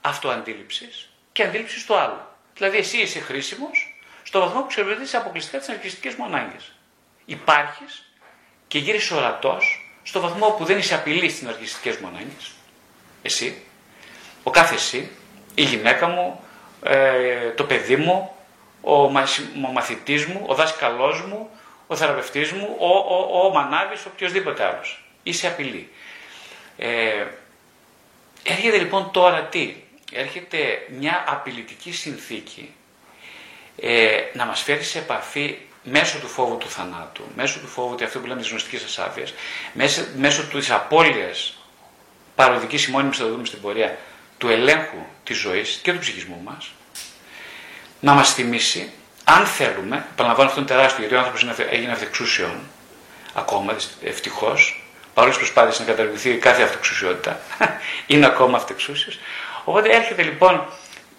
αυτοαντίληψης 0.00 1.10
και 1.32 1.42
αντίληψης 1.42 1.84
του 1.86 1.96
άλλου. 1.96 2.20
Δηλαδή, 2.54 2.76
εσύ 2.76 2.98
είσαι 2.98 3.20
χρήσιμος 3.20 4.00
στο 4.22 4.40
βαθμό 4.40 4.60
που 4.60 4.66
εξερευνητεί 4.66 5.16
αποκλειστικά 5.16 5.58
τι 5.58 5.70
ναρκιστικέ 5.70 6.14
μου 6.18 6.24
ανάγκες. 6.24 6.72
Υπάρχεις 7.24 8.12
και 8.68 8.78
γύρισες 8.78 9.10
ορατός 9.10 9.92
στο 10.02 10.20
βαθμό 10.20 10.50
που 10.50 10.64
δεν 10.64 10.78
είσαι 10.78 10.94
απειλής 10.94 11.32
στις 11.32 11.42
ναρκιστικέ 11.42 11.98
μου 12.00 12.06
ανάγκες. 12.06 12.52
Εσύ, 13.22 13.62
ο 14.48 14.50
κάθε 14.50 14.74
εσύ, 14.74 15.10
η 15.54 15.62
γυναίκα 15.62 16.08
μου, 16.08 16.40
ε, 16.82 17.50
το 17.50 17.64
παιδί 17.64 17.96
μου, 17.96 18.34
ο, 18.80 19.02
ο 19.02 19.70
μαθητής 19.72 20.24
μου, 20.26 20.44
ο 20.46 20.54
δάσκαλός 20.54 21.24
μου, 21.24 21.50
ο 21.86 21.96
θεραπευτής 21.96 22.52
μου, 22.52 22.76
ο, 22.78 22.86
ο, 22.86 23.46
ο 23.46 23.52
μανάβης, 23.52 24.06
οποιοδήποτε 24.06 24.64
άλλος. 24.64 25.04
Είσαι 25.22 25.46
απειλή. 25.46 25.90
Ε, 26.78 27.24
έρχεται 28.42 28.76
λοιπόν 28.76 29.10
τώρα 29.10 29.42
τι; 29.42 29.74
Έρχεται 30.12 30.86
μια 30.98 31.24
απειλητική 31.28 31.92
συνθήκη 31.92 32.74
ε, 33.80 34.16
να 34.32 34.44
μας 34.44 34.60
φέρει 34.60 34.82
σε 34.82 34.98
επαφή 34.98 35.58
μέσω 35.82 36.18
του 36.18 36.28
φόβου 36.28 36.56
του 36.56 36.68
θανάτου, 36.68 37.22
μέσω 37.36 37.60
του 37.60 37.66
φόβου 37.66 37.92
ότι 37.92 38.04
αυτό 38.04 38.18
που 38.18 38.26
λέμε 38.26 38.40
της 38.40 38.50
γνωστικής 38.50 38.84
ασάφειας, 38.84 39.34
μέσω, 39.72 40.04
μέσω 40.16 40.42
της 40.42 40.70
απώλειας 40.70 41.58
παροδικής 42.34 42.86
ημώνυμης 42.86 43.16
θα 43.16 43.24
το 43.24 43.30
δούμε 43.30 43.44
στην 43.44 43.60
πορεία, 43.60 43.98
του 44.38 44.48
ελέγχου 44.48 45.06
της 45.24 45.36
ζωής 45.36 45.78
και 45.82 45.92
του 45.92 45.98
ψυχισμού 45.98 46.40
μας, 46.44 46.72
να 48.00 48.12
μας 48.12 48.34
θυμίσει, 48.34 48.92
αν 49.24 49.46
θέλουμε, 49.46 50.06
επαναλαμβάνω 50.12 50.48
αυτό 50.48 50.60
είναι 50.60 50.68
τεράστιο 50.68 50.98
γιατί 50.98 51.14
ο 51.14 51.18
άνθρωπος 51.18 51.66
έγινε 51.70 51.92
αυτεξούσιον, 51.92 52.60
ακόμα 53.34 53.76
ευτυχώς, 54.04 54.84
παρόλες 55.14 55.38
τις 55.38 55.48
προσπάθειες 55.48 55.86
να 55.86 55.94
καταργηθεί 55.94 56.36
κάθε 56.36 56.62
αυτοξουσιότητα, 56.62 57.40
είναι 58.06 58.26
ακόμα 58.26 58.56
αυτοξούσιο. 58.56 59.12
Οπότε 59.64 59.88
έρχεται 59.88 60.22
λοιπόν 60.22 60.66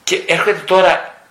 και 0.03 0.23
έρχεται 0.25 0.59
τώρα 0.59 1.23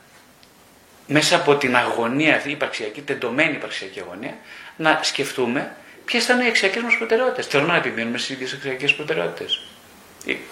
μέσα 1.07 1.37
από 1.37 1.57
την 1.57 1.77
αγωνία 1.77 2.37
αυτή, 2.37 2.49
η 2.49 2.53
υπαρξιακή, 2.53 3.03
τεντωμένη 3.03 3.53
υπαρξιακή 3.53 4.01
αγωνία, 4.01 4.37
να 4.77 5.01
σκεφτούμε 5.03 5.77
ποιες 6.05 6.25
θα 6.25 6.35
είναι 6.35 6.45
οι 6.45 6.49
αξιακές 6.49 6.83
μας 6.83 6.97
προτεραιότητες. 6.97 7.47
Θέλουμε 7.47 7.73
να 7.73 7.79
επιμείνουμε 7.79 8.19
στις 8.19 8.31
ίδιες 8.31 8.53
αξιακές 8.53 8.95
προτεραιότητες. 8.95 9.61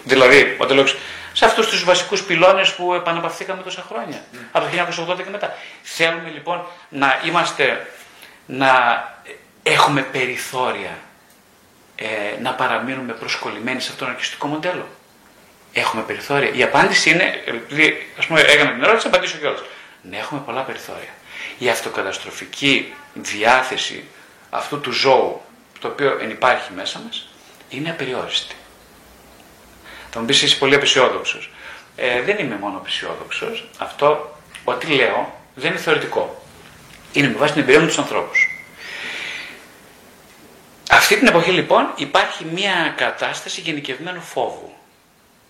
Δηλαδή, 0.04 0.56
όταν 0.58 0.76
λέω 0.76 0.86
σε 1.32 1.44
αυτούς 1.44 1.68
τους 1.68 1.84
βασικούς 1.84 2.22
πυλώνες 2.22 2.74
που 2.74 2.94
επαναπαυθήκαμε 2.94 3.62
τόσα 3.62 3.84
χρόνια, 3.88 4.24
mm. 4.32 4.36
από 4.52 4.66
το 4.66 5.12
1980 5.12 5.16
και 5.16 5.30
μετά. 5.30 5.54
Θέλουμε 5.82 6.28
λοιπόν 6.28 6.66
να 6.88 7.20
είμαστε, 7.26 7.86
να 8.46 8.70
έχουμε 9.62 10.02
περιθώρια 10.02 10.98
ε, 11.96 12.06
να 12.42 12.52
παραμείνουμε 12.52 13.12
προσκολλημένοι 13.12 13.80
σε 13.80 13.90
αυτόν 13.90 14.06
τον 14.06 14.14
αρκιστικό 14.16 14.46
μοντέλο. 14.46 14.88
Έχουμε 15.72 16.02
περιθώρια. 16.02 16.50
Η 16.52 16.62
απάντηση 16.62 17.10
είναι, 17.10 17.42
επειδή 17.44 18.12
ας 18.18 18.26
πούμε 18.26 18.40
έκανα 18.40 18.72
την 18.72 18.82
ερώτηση, 18.82 19.06
απαντήσω 19.06 19.36
κιόλας. 19.36 19.60
Ναι, 20.02 20.16
έχουμε 20.16 20.40
πολλά 20.46 20.62
περιθώρια. 20.62 21.10
Η 21.58 21.68
αυτοκαταστροφική 21.68 22.94
διάθεση 23.14 24.04
αυτού 24.50 24.80
του 24.80 24.92
ζώου, 24.92 25.40
το 25.78 25.88
οποίο 25.88 26.18
υπάρχει 26.30 26.72
μέσα 26.72 27.00
μας, 27.04 27.28
είναι 27.68 27.90
απεριόριστη. 27.90 28.54
Θα 30.16 30.22
μου 30.22 30.28
πεις 30.28 30.42
είσαι 30.42 30.56
πολύ 30.56 30.74
απεσιόδοξος. 30.74 31.50
Ε, 31.96 32.22
δεν 32.22 32.38
είμαι 32.38 32.56
μόνο 32.60 32.76
απεσιόδοξος. 32.76 33.68
Αυτό, 33.78 34.36
ό,τι 34.64 34.86
λέω, 34.86 35.40
δεν 35.54 35.70
είναι 35.70 35.80
θεωρητικό. 35.80 36.42
Είναι 37.12 37.28
με 37.28 37.34
βάση 37.34 37.52
την 37.52 37.62
εμπειρία 37.62 37.80
μου 37.80 37.86
τους 37.86 37.98
ανθρώπους. 37.98 38.48
Αυτή 40.90 41.16
την 41.16 41.26
εποχή 41.26 41.50
λοιπόν 41.50 41.92
υπάρχει 41.96 42.44
μια 42.44 42.94
κατάσταση 42.96 43.60
γενικευμένου 43.60 44.20
φόβου. 44.20 44.72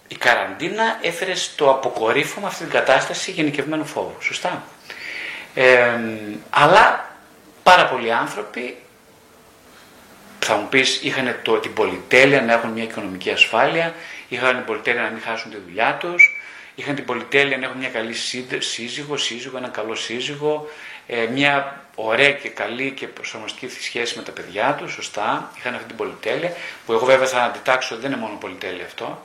Η 0.08 0.14
καραντίνα 0.14 0.98
έφερε 1.02 1.34
στο 1.34 1.70
αποκορύφωμα 1.70 2.46
αυτή 2.46 2.62
την 2.62 2.72
κατάσταση 2.72 3.30
γενικευμένου 3.30 3.84
φόβου. 3.84 4.16
Σωστά; 4.20 4.62
Ε, 5.54 6.00
αλλά 6.50 7.10
πάρα 7.62 7.86
πολλοί 7.86 8.12
άνθρωποι 8.12 8.76
θα 10.38 10.54
μου 10.54 10.68
πεις 10.68 11.02
είχαν 11.02 11.36
το, 11.42 11.58
την 11.58 11.72
πολυτέλεια 11.72 12.42
να 12.42 12.52
έχουν 12.52 12.70
μια 12.70 12.82
οικονομική 12.82 13.30
ασφάλεια, 13.30 13.94
είχαν 14.28 14.56
την 14.56 14.64
πολυτέλεια 14.64 15.02
να 15.02 15.10
μην 15.10 15.20
χάσουν 15.20 15.50
τη 15.50 15.56
δουλειά 15.66 15.96
τους, 16.00 16.40
είχαν 16.74 16.94
την 16.94 17.04
πολυτέλεια 17.04 17.58
να 17.58 17.64
έχουν 17.64 17.78
μια 17.78 17.88
καλή 17.88 18.14
σύζυγο, 18.58 19.16
σύζυγο, 19.16 19.56
ένα 19.56 19.68
καλό 19.68 19.94
σύζυγο, 19.94 20.68
ε, 21.06 21.26
μια 21.26 21.84
ωραία 21.94 22.32
και 22.32 22.48
καλή 22.48 22.90
και 22.90 23.06
προσαρμοστική 23.06 23.68
σχέση 23.68 24.16
με 24.16 24.22
τα 24.22 24.32
παιδιά 24.32 24.74
τους, 24.78 24.92
σωστά, 24.92 25.52
είχαν 25.56 25.74
αυτή 25.74 25.86
την 25.86 25.96
πολυτέλεια, 25.96 26.52
που 26.86 26.92
εγώ 26.92 27.06
βέβαια 27.06 27.26
θα 27.26 27.42
αντιτάξω 27.42 27.94
ότι 27.94 28.02
δεν 28.02 28.12
είναι 28.12 28.20
μόνο 28.20 28.36
πολυτέλεια 28.36 28.84
αυτό, 28.84 29.22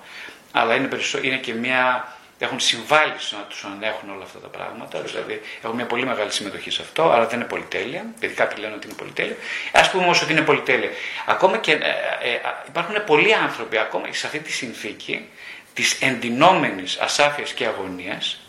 αλλά 0.52 0.76
είναι, 0.76 0.90
είναι 1.22 1.38
και 1.38 1.54
μια 1.54 2.08
έχουν 2.44 2.60
συμβάλει 2.60 3.14
στο 3.18 3.36
να 3.36 3.44
τους 3.44 3.64
ανέχουν 3.64 4.10
όλα 4.10 4.24
αυτά 4.24 4.40
τα 4.40 4.48
πράγματα. 4.48 5.02
Δηλαδή 5.02 5.42
έχουν 5.64 5.76
μια 5.76 5.86
πολύ 5.86 6.06
μεγάλη 6.06 6.32
συμμετοχή 6.32 6.70
σε 6.72 6.82
αυτό, 6.82 7.12
αλλά 7.12 7.28
δεν 7.28 7.40
είναι 7.40 7.48
πολυτέλεια. 7.48 8.06
Γιατί 8.20 8.36
κάποιοι 8.36 8.58
λένε 8.60 8.76
ότι 8.76 8.88
είναι 8.88 8.96
πολυτέλεια. 8.96 9.36
Α 9.72 9.90
πούμε 9.90 10.04
όμως 10.04 10.22
ότι 10.22 10.32
είναι 10.32 10.42
πολυτέλεια. 10.42 10.90
Ακόμα 11.26 11.58
και 11.58 11.72
ε, 11.72 11.76
ε, 11.78 12.40
υπάρχουν 12.68 13.04
πολλοί 13.06 13.34
άνθρωποι 13.34 13.78
ακόμα 13.78 14.06
σε 14.12 14.26
αυτή 14.26 14.40
τη 14.40 14.52
συνθήκη 14.52 15.30
της 15.74 16.02
εντυνόμενης 16.02 16.98
ασάφειας 16.98 17.52
και 17.54 17.66
αγωνίας, 17.66 18.40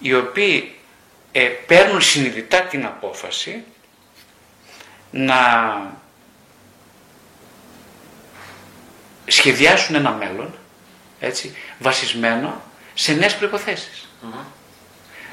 οι 0.00 0.14
οποίοι 0.14 0.74
ε, 1.32 1.40
παίρνουν 1.40 2.00
συνειδητά 2.00 2.60
την 2.60 2.84
απόφαση 2.84 3.64
να 5.10 5.36
σχεδιάσουν 9.26 9.94
ένα 9.94 10.10
μέλλον 10.10 10.54
έτσι, 11.20 11.56
βασισμένο 11.78 12.62
σε 13.00 13.12
νέες 13.12 13.36
προποθέσει. 13.36 13.90
Mm-hmm. 13.92 14.44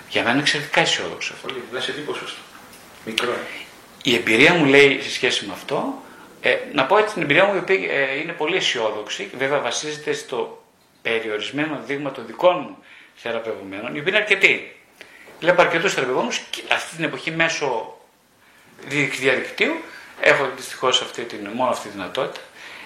Για 0.10 0.22
μένα 0.22 0.34
είναι 0.34 0.42
εξαιρετικά 0.42 0.82
αισιόδοξο 0.82 1.34
αυτό. 1.34 1.48
Πολύ, 1.48 1.64
δεν 1.72 1.82
σε 1.82 1.92
τι 1.92 2.02
ποσοστό. 2.02 2.40
Μικρό. 3.06 3.32
Ε. 3.32 3.38
Η 4.04 4.16
εμπειρία 4.16 4.54
μου 4.54 4.66
λέει 4.66 5.02
σε 5.02 5.12
σχέση 5.12 5.46
με 5.46 5.54
αυτό, 5.54 6.02
ε, 6.42 6.58
να 6.74 6.86
πω 6.86 6.98
έτσι 6.98 7.14
την 7.14 7.22
εμπειρία 7.22 7.46
μου 7.46 7.56
η 7.56 7.58
οποία 7.58 7.76
ε, 7.76 8.18
είναι 8.20 8.32
πολύ 8.32 8.56
αισιόδοξη 8.56 9.24
και 9.24 9.38
βέβαια 9.38 9.60
βασίζεται 9.60 10.14
στο 10.14 10.64
περιορισμένο 11.02 11.82
δείγμα 11.86 12.12
των 12.12 12.26
δικών 12.26 12.58
μου 12.60 12.78
θεραπευομένων, 13.16 13.96
οι 13.96 14.00
οποίοι 14.00 14.04
είναι 14.08 14.18
αρκετοί. 14.18 14.76
Βλέπω 15.40 15.62
αρκετούς 15.62 15.94
θεραπευόμενους 15.94 16.42
αυτή 16.72 16.96
την 16.96 17.06
εποχή 17.06 17.32
μέσω 17.32 17.98
διαδικτύου. 19.20 19.76
Έχω 20.22 20.50
δυστυχώς 20.56 21.12
μόνο 21.54 21.70
αυτή 21.70 21.88
τη 21.88 21.94
δυνατότητα. 21.94 22.42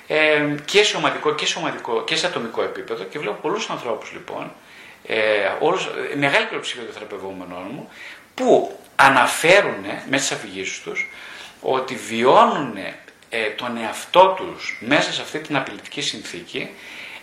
Ε, 0.08 0.56
και 0.66 0.84
σε 0.84 0.98
ομαδικό 0.98 1.36
και 1.36 1.46
σε, 1.46 1.58
ομαδικό, 1.58 2.04
και 2.04 2.16
σε 2.16 2.26
ατομικό 2.26 2.64
επίπεδο 2.64 3.04
και 3.04 3.20
βλέπω 3.20 3.38
πολλούς 3.42 3.70
ανθρώπους 3.70 4.12
λοιπόν 4.12 4.52
ε, 5.06 5.18
όλους, 5.60 5.86
ε, 5.86 6.16
μεγάλη 6.16 6.46
πλειοψηφία 6.46 6.84
των 6.84 6.94
θεραπευόμενων 6.94 7.68
μου, 7.72 7.90
που 8.36 8.80
αναφέρουν 8.96 9.86
μέσα 10.10 10.24
στις 10.26 10.38
αφηγήσεις 10.38 10.82
τους 10.82 11.10
ότι 11.62 11.96
βιώνουν 11.96 12.78
ε, 13.30 13.50
τον 13.50 13.78
εαυτό 13.78 14.36
τους 14.38 14.78
μέσα 14.80 15.12
σε 15.14 15.22
αυτή 15.22 15.40
την 15.40 15.56
απειλητική 15.56 16.02
συνθήκη 16.02 16.70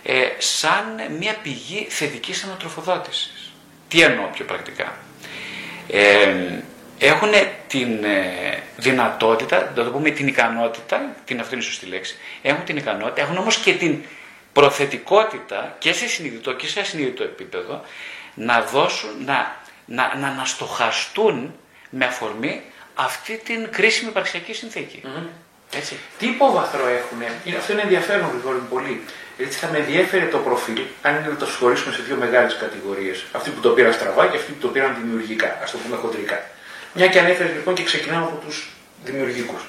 ε, 0.02 0.28
σαν 0.38 0.85
μια 1.18 1.35
πηγή 1.42 1.87
θετικής 1.90 2.45
ανατροφοδότησης. 2.45 3.52
Τι 3.88 4.00
εννοώ 4.00 4.26
πιο 4.26 4.45
πρακτικά; 4.45 4.99
Ε, 5.88 6.61
έχουν 6.99 7.30
την 7.66 8.04
ε, 8.04 8.62
δυνατότητα, 8.76 9.73
να 9.76 9.85
το 9.85 9.90
πούμε 9.90 10.11
την 10.11 10.26
ικανότητα, 10.26 11.14
την 11.25 11.40
αυτή 11.40 11.54
είναι 11.54 11.62
η 11.62 11.66
σωστή 11.66 11.87
λέξη, 11.87 12.16
έχουν 12.42 12.64
την 12.64 12.76
ικανότητα, 12.76 13.21
έχουν 13.21 13.37
όμως 13.37 13.56
και 13.56 13.73
την 13.73 14.04
προθετικότητα 14.58 15.76
και 15.78 15.92
σε 15.92 16.06
συνειδητό 16.08 16.52
και 16.52 16.68
σε 16.68 16.80
ασυνειδητό 16.80 17.22
επίπεδο 17.22 17.82
να 18.34 18.60
δώσουν, 18.60 19.10
να, 19.25 19.56
να, 19.86 20.16
να 20.16 20.28
αναστοχαστούν 20.28 21.54
με 21.90 22.04
αφορμή 22.04 22.62
αυτή 22.94 23.40
την 23.44 23.68
κρίσιμη 23.70 24.10
υπαρξιακή 24.10 24.52
συνθήκη. 24.52 25.02
Έτσι. 25.76 25.96
Τι 26.18 26.26
υπόβαθρο 26.26 26.86
έχουν, 26.86 27.18
αυτό 27.58 27.72
είναι 27.72 27.82
ενδιαφέρον 27.82 28.30
Γρηγόρη 28.30 28.62
πολύ. 28.70 29.02
Έτσι 29.38 29.58
θα 29.58 29.68
με 29.72 29.78
ενδιαφέρει 29.78 30.26
το 30.26 30.38
προφίλ, 30.38 30.80
αν 31.02 31.16
είναι 31.16 31.28
να 31.28 31.36
το 31.36 31.46
συγχωρήσουμε 31.46 31.94
σε 31.94 32.02
δύο 32.02 32.16
μεγάλες 32.16 32.56
κατηγορίες. 32.56 33.25
Αυτοί 33.32 33.50
που 33.50 33.60
το 33.60 33.70
πήραν 33.70 33.92
στραβά 33.92 34.26
και 34.26 34.36
αυτοί 34.36 34.52
που 34.52 34.60
το 34.60 34.68
πήραν 34.68 34.96
δημιουργικά, 35.00 35.58
ας 35.62 35.70
το 35.70 35.78
πούμε 35.78 35.96
χοντρικά. 35.96 36.42
Μια 36.94 37.06
και 37.06 37.18
ανέφερες 37.18 37.52
λοιπόν 37.52 37.75
και 37.75 37.82
ξεκινάμε 37.82 38.25
από 38.25 38.36
τους 38.46 38.68
δημιουργικούς. 39.04 39.62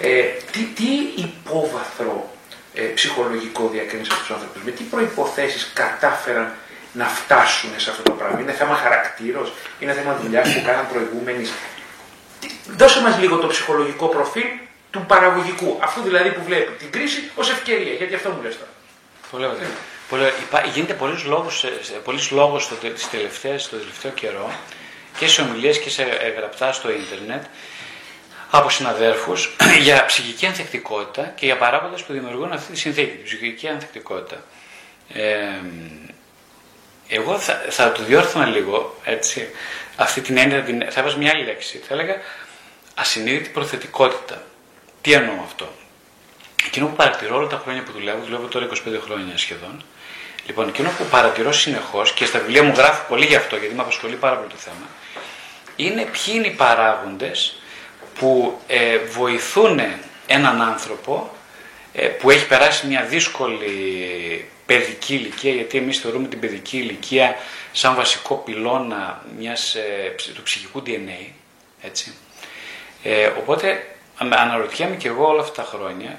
Ε, 0.00 0.22
τι, 0.52 0.60
τι 0.60 1.22
υπόβαθρο 1.22 2.31
ε, 2.74 2.82
ψυχολογικό 2.82 3.68
διακρίνει 3.68 4.02
αυτούς 4.02 4.18
τους 4.18 4.30
άνθρωπου, 4.30 4.58
με 4.64 4.70
τι 4.70 4.82
προποθέσει 4.82 5.66
κατάφεραν 5.74 6.52
να 6.92 7.06
φτάσουν 7.06 7.70
σε 7.76 7.90
αυτό 7.90 8.02
το 8.02 8.12
πράγμα; 8.12 8.40
Είναι 8.40 8.52
θέμα 8.52 8.74
χαρακτήρος, 8.74 9.52
είναι 9.78 9.92
θέμα 9.92 10.18
δουλειάς 10.22 10.54
που 10.54 10.62
κάναν 10.64 10.88
προηγούμενοι; 10.88 11.48
Δώσε 12.76 13.00
μας 13.00 13.18
λίγο 13.18 13.36
το 13.36 13.46
ψυχολογικό 13.46 14.06
προφίλ 14.06 14.46
του 14.90 15.04
παραγωγικού. 15.06 15.78
Αυτό 15.80 16.02
δηλαδή 16.02 16.30
που 16.30 16.42
βλέπει 16.44 16.72
την 16.72 16.90
κρίση 16.90 17.30
ως 17.34 17.50
ευκαιρία. 17.50 17.92
Γιατί 17.92 18.14
αυτό 18.14 18.30
μου 18.30 18.42
λες 18.42 18.58
τώρα; 18.58 18.70
Πολύ 19.30 19.44
ωραία. 19.44 19.68
Πολύ, 20.08 20.32
γίνεται 20.74 20.94
πολλοί 20.94 21.18
λόγος, 21.24 21.64
πολλής 22.04 22.30
λόγος 22.30 22.68
το, 22.68 22.74
τις 22.74 23.10
τελευταίες, 23.10 23.68
το 23.68 23.76
τελευταίο 23.76 24.10
καιρό 24.10 24.50
και 25.18 25.26
σε 25.28 25.42
ομιλίες 25.42 25.78
και 25.78 25.90
σε 25.90 26.02
ε, 26.02 26.28
γραπτά 26.36 26.72
στο 26.72 26.90
ίντερνετ 26.90 27.44
από 28.54 28.70
συναδέρφους 28.70 29.56
για 29.84 30.04
ψυχική 30.06 30.46
ανθεκτικότητα 30.46 31.32
και 31.36 31.46
για 31.46 31.56
παράγοντες 31.56 32.02
που 32.02 32.12
δημιουργούν 32.12 32.52
αυτή 32.52 32.72
τη 32.72 32.78
συνθήκη, 32.78 33.16
τη 33.16 33.22
ψυχική 33.22 33.68
ανθεκτικότητα. 33.68 34.44
Ε, 35.14 35.38
εγώ 37.08 37.38
θα, 37.38 37.62
θα 37.68 37.92
το 37.92 38.02
διόρθωνα 38.02 38.46
λίγο 38.46 38.96
έτσι, 39.04 39.48
αυτή 39.96 40.20
την 40.20 40.36
έννοια, 40.36 40.64
θα 40.90 41.00
έβαζα 41.00 41.16
μια 41.16 41.30
άλλη 41.30 41.44
λέξη. 41.44 41.78
Θα 41.88 41.94
έλεγα 41.94 42.14
ασυνείδητη 42.94 43.48
προθετικότητα. 43.48 44.42
Τι 45.00 45.12
εννοώ 45.12 45.34
αυτό; 45.44 45.72
Εκείνο 46.66 46.86
που 46.86 46.96
παρατηρώ 46.96 47.36
όλα 47.36 47.46
τα 47.46 47.60
χρόνια 47.62 47.82
που 47.82 47.92
δουλεύω, 47.92 48.24
δουλεύω 48.24 48.46
τώρα 48.46 48.68
25 48.68 48.74
χρόνια 49.04 49.38
σχεδόν. 49.38 49.84
Λοιπόν, 50.46 50.68
εκείνο 50.68 50.90
που 50.98 51.04
παρατηρώ 51.04 51.52
συνεχώς 51.52 52.12
και 52.12 52.24
στα 52.24 52.38
βιβλία 52.38 52.62
μου 52.62 52.72
γράφω 52.76 53.04
πολύ 53.08 53.26
γι' 53.26 53.34
αυτό, 53.34 53.56
γιατί 53.56 53.74
με 53.74 53.82
απασχολεί 53.82 54.14
πάρα 54.14 54.36
πολύ 54.36 54.48
το 54.48 54.56
θέμα, 54.56 54.86
είναι 55.76 56.02
ποιοι 56.02 56.34
είναι 56.36 56.46
οι 56.46 56.50
παράγοντες 56.50 57.61
που 58.18 58.60
ε, 58.66 58.98
βοηθούν 58.98 59.80
έναν 60.26 60.62
άνθρωπο 60.62 61.30
ε, 61.92 62.06
που 62.06 62.30
έχει 62.30 62.46
περάσει 62.46 62.86
μια 62.86 63.02
δύσκολη 63.02 64.48
παιδική 64.66 65.14
ηλικία, 65.14 65.52
γιατί 65.52 65.78
εμείς 65.78 65.98
θεωρούμε 65.98 66.28
την 66.28 66.40
παιδική 66.40 66.78
ηλικία 66.78 67.36
σαν 67.72 67.94
βασικό 67.94 68.34
πυλώνα 68.34 69.22
μιας, 69.38 69.74
ε, 69.74 70.14
του 70.34 70.42
ψυχικού 70.42 70.82
DNA, 70.86 71.32
έτσι. 71.82 72.14
Ε, 73.02 73.26
οπότε 73.26 73.86
αναρωτιέμαι 74.18 74.96
και 74.96 75.08
εγώ 75.08 75.28
όλα 75.28 75.40
αυτά 75.40 75.62
τα 75.62 75.68
χρόνια 75.68 76.18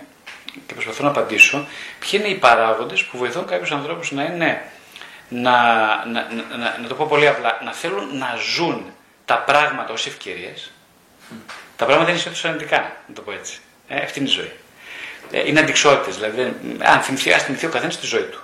και 0.67 0.73
προσπαθώ 0.73 1.03
να 1.03 1.09
απαντήσω 1.09 1.67
ποιοι 1.99 2.09
είναι 2.23 2.27
οι 2.27 2.35
παράγοντες 2.35 3.03
που 3.03 3.17
βοηθούν 3.17 3.45
κάποιους 3.45 3.71
ανθρώπους 3.71 4.11
να 4.11 4.23
είναι, 4.23 4.61
να, 5.29 5.51
να, 6.05 6.27
να, 6.57 6.77
να 6.81 6.87
το 6.87 6.95
πω 6.95 7.05
πολύ 7.09 7.27
απλά, 7.27 7.59
να 7.63 7.73
θέλουν 7.73 8.17
να 8.17 8.37
ζουν 8.55 8.93
τα 9.25 9.37
πράγματα 9.37 9.93
ως 9.93 10.05
ευκαιρίες, 10.05 10.71
τα 11.75 11.85
πράγματα 11.85 12.09
είναι 12.09 12.19
συνήθω 12.19 12.49
αρνητικά, 12.49 12.95
να 13.07 13.13
το 13.13 13.21
πω 13.21 13.31
έτσι. 13.31 13.59
Ε, 13.87 13.97
αυτή 13.97 14.19
είναι 14.19 14.29
η 14.29 14.31
ζωή. 14.31 14.51
Ε, 15.31 15.47
είναι 15.47 15.59
αντικσότητες. 15.59 16.15
Δηλαδή, 16.15 16.55
αν 16.79 17.01
θυμηθεί, 17.01 17.33
ας 17.33 17.43
θυμηθεί 17.43 17.65
ο 17.65 17.69
καθένας 17.69 17.99
τη 17.99 18.05
ζωή 18.05 18.23
του. 18.23 18.41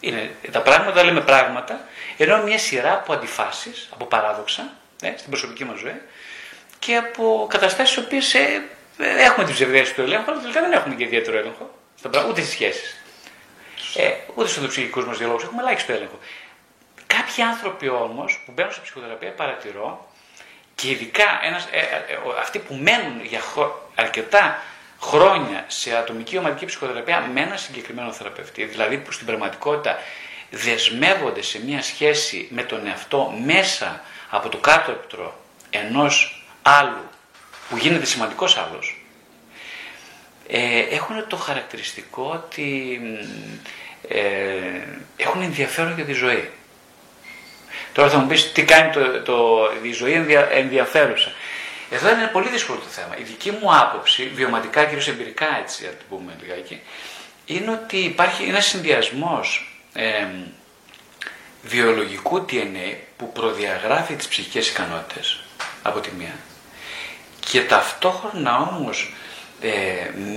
Είναι, 0.00 0.30
τα 0.50 0.60
πράγματα 0.60 1.04
λέμε 1.04 1.20
πράγματα, 1.20 1.80
ενώ 2.16 2.42
μια 2.42 2.58
σειρά 2.58 2.92
από 2.92 3.12
αντιφάσεις, 3.12 3.88
από 3.92 4.04
παράδοξα, 4.04 4.72
ε, 5.02 5.12
στην 5.16 5.30
προσωπική 5.30 5.64
μας 5.64 5.78
ζωή 5.78 6.00
και 6.80 6.96
από 6.96 7.46
καταστάσεις 7.50 7.96
οι 7.96 7.98
οποίες 7.98 8.34
ε, 8.34 8.62
ε, 8.98 9.22
έχουμε 9.22 9.44
την 9.44 9.54
ψευδέστηση 9.54 9.94
του 9.94 10.00
ελέγχου, 10.00 10.30
αλλά 10.30 10.40
τελικά 10.40 10.60
δεν 10.60 10.72
έχουμε 10.72 10.94
και 10.94 11.04
ιδιαίτερο 11.04 11.38
έλεγχο, 11.38 11.74
ούτε 12.28 12.40
στις 12.40 12.52
σχέσεις. 12.52 12.96
Ε, 13.96 14.10
ούτε 14.34 14.48
στους 14.48 14.68
ψυχικού 14.68 15.00
μας 15.00 15.18
διαλόγους 15.18 15.42
έχουμε 15.42 15.62
ελάχιστο 15.62 15.92
έλεγχο. 15.92 16.18
Κάποιοι 17.06 17.42
άνθρωποι 17.42 17.88
όμως 17.88 18.42
που 18.46 18.52
μπαίνουν 18.52 18.72
σε 18.72 18.80
ψυχοθεραπεία 18.80 19.32
παρατηρώ 19.32 20.09
και 20.80 20.90
ειδικά 20.90 21.40
ένας, 21.42 21.68
ε, 21.70 21.78
ε, 21.78 22.18
αυτοί 22.40 22.58
που 22.58 22.74
μένουν 22.74 23.24
για 23.24 23.40
αρκετά 23.94 24.62
χρόνια 25.00 25.64
σε 25.66 25.96
ατομική 25.96 26.38
ομαδική 26.38 26.66
ψυχοθεραπεία 26.66 27.30
με 27.32 27.40
ένα 27.40 27.56
συγκεκριμένο 27.56 28.12
θεραπευτή, 28.12 28.64
δηλαδή 28.64 28.98
που 28.98 29.12
στην 29.12 29.26
πραγματικότητα 29.26 29.98
δεσμεύονται 30.50 31.42
σε 31.42 31.64
μια 31.64 31.82
σχέση 31.82 32.48
με 32.50 32.62
τον 32.62 32.86
εαυτό 32.86 33.34
μέσα 33.44 34.00
από 34.30 34.48
το 34.48 34.56
κάτω 34.58 34.90
έπτρο 34.90 35.40
ενός 35.70 36.44
άλλου 36.62 37.08
που 37.68 37.76
γίνεται 37.76 38.04
σημαντικός 38.04 38.56
άλλος, 38.56 39.04
ε, 40.48 40.78
έχουν 40.80 41.26
το 41.28 41.36
χαρακτηριστικό 41.36 42.30
ότι 42.32 43.00
ε, 44.08 44.20
έχουν 45.16 45.42
ενδιαφέρον 45.42 45.94
για 45.94 46.04
τη 46.04 46.12
ζωή. 46.12 46.50
Τώρα 47.92 48.08
θα 48.08 48.18
μου 48.18 48.26
πεις 48.26 48.52
τι 48.52 48.64
κάνει 48.64 48.92
το, 48.92 49.22
το, 49.22 49.68
η 49.82 49.92
ζωή 49.92 50.26
ενδιαφέρουσα. 50.50 51.32
Εδώ 51.90 52.10
είναι 52.10 52.26
πολύ 52.32 52.48
δύσκολο 52.48 52.78
το 52.78 52.88
θέμα. 52.88 53.16
Η 53.18 53.22
δική 53.22 53.50
μου 53.50 53.76
άποψη, 53.76 54.30
βιωματικά 54.34 54.84
κυρίως 54.84 55.08
εμπειρικά 55.08 55.58
έτσι, 55.62 55.84
να 55.84 55.90
το 55.90 56.04
πούμε 56.08 56.32
λιγάκι, 56.40 56.80
είναι 57.46 57.70
ότι 57.70 57.96
υπάρχει 57.96 58.44
ένας 58.44 58.66
συνδυασμός 58.66 59.74
ε, 59.92 60.26
βιολογικού 61.62 62.44
DNA 62.48 62.94
που 63.16 63.32
προδιαγράφει 63.32 64.14
τις 64.14 64.28
ψυχικές 64.28 64.68
ικανότητες 64.68 65.40
από 65.82 66.00
τη 66.00 66.10
μία 66.18 66.34
και 67.50 67.62
ταυτόχρονα 67.62 68.58
όμως 68.58 69.14
ε, 69.60 69.70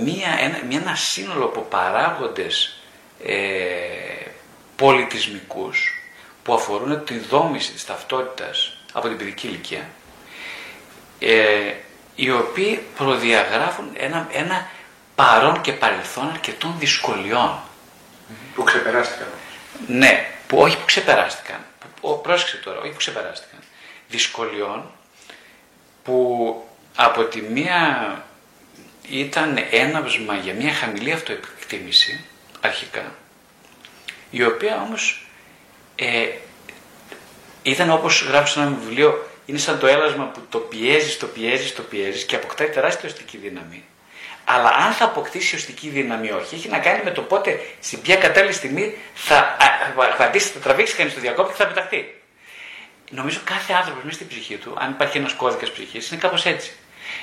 μία, 0.04 0.36
ένα, 0.40 0.60
μία, 0.68 0.80
ένα 0.80 0.94
σύνολο 0.94 1.44
από 1.44 1.60
παράγοντες 1.60 2.78
ε, 3.24 3.34
πολιτισμικούς 4.76 5.93
που 6.44 6.54
αφορούν 6.54 7.04
τη 7.04 7.18
δόμηση 7.18 7.72
της 7.72 7.84
ταυτότητας 7.84 8.76
από 8.92 9.08
την 9.08 9.16
παιδική 9.16 9.46
ηλικία 9.46 9.88
ε, 11.18 11.74
οι 12.14 12.30
οποίοι 12.30 12.82
προδιαγράφουν 12.96 13.90
ένα, 13.96 14.28
ένα 14.32 14.68
παρόν 15.14 15.60
και 15.60 15.72
παρελθόν 15.72 16.30
αρκετών 16.30 16.74
δυσκολιών. 16.78 17.58
Που 18.54 18.62
ξεπεράστηκαν. 18.62 19.28
Ναι, 19.86 20.30
που 20.46 20.58
όχι 20.58 20.76
που 20.78 20.84
ξεπεράστηκαν. 20.84 21.64
Που, 22.00 22.20
πρόσεξε 22.22 22.56
τώρα, 22.56 22.78
όχι 22.78 22.90
που 22.90 22.96
ξεπεράστηκαν. 22.96 23.60
Δυσκολιών 24.08 24.90
που 26.02 26.68
από 26.96 27.24
τη 27.24 27.40
μία 27.40 28.24
ήταν 29.08 29.58
έναυσμα 29.70 30.34
για 30.34 30.54
μια 30.54 30.72
χαμηλή 30.72 31.12
αυτοεκτίμηση 31.12 32.24
αρχικά, 32.60 33.14
η 34.30 34.44
οποία 34.44 34.82
όμως 34.82 35.23
ε, 35.96 36.26
ήταν 37.62 37.90
όπως 37.90 38.22
γράφεις 38.22 38.50
σε 38.50 38.60
ένα 38.60 38.76
βιβλίο 38.80 39.28
είναι 39.46 39.58
σαν 39.58 39.78
το 39.78 39.86
έλασμα 39.86 40.24
που 40.24 40.40
το 40.48 40.58
πιέζεις, 40.58 41.18
το 41.18 41.26
πιέζεις, 41.26 41.74
το 41.74 41.82
πιέζεις 41.82 42.24
και 42.24 42.36
αποκτάει 42.36 42.68
τεράστια 42.68 43.08
οστική 43.08 43.36
δύναμη. 43.36 43.84
Αλλά 44.44 44.68
αν 44.68 44.92
θα 44.92 45.04
αποκτήσει 45.04 45.56
οστική 45.56 45.88
δύναμη 45.88 46.26
ή 46.26 46.30
όχι, 46.30 46.54
έχει 46.54 46.68
να 46.68 46.78
κάνει 46.78 47.02
με 47.04 47.10
το 47.10 47.22
πότε, 47.22 47.60
στην 47.80 48.02
ποια 48.02 48.16
κατάλληλη 48.16 48.52
στιγμή 48.52 48.94
θα, 49.14 49.56
θα, 50.16 50.30
θα 50.38 50.60
τραβήξει 50.60 50.94
κανείς 50.94 51.14
το 51.14 51.20
διακόπτη 51.20 51.52
και 51.52 51.62
θα 51.62 51.66
πεταχτεί. 51.68 52.20
Νομίζω 53.10 53.40
κάθε 53.44 53.72
άνθρωπος 53.72 54.02
μέσα 54.02 54.16
στην 54.16 54.28
ψυχή 54.28 54.56
του, 54.56 54.76
αν 54.78 54.90
υπάρχει 54.90 55.18
ένας 55.18 55.32
κώδικας 55.32 55.70
ψυχής, 55.70 56.10
είναι 56.10 56.20
κάπως 56.20 56.46
έτσι. 56.46 56.72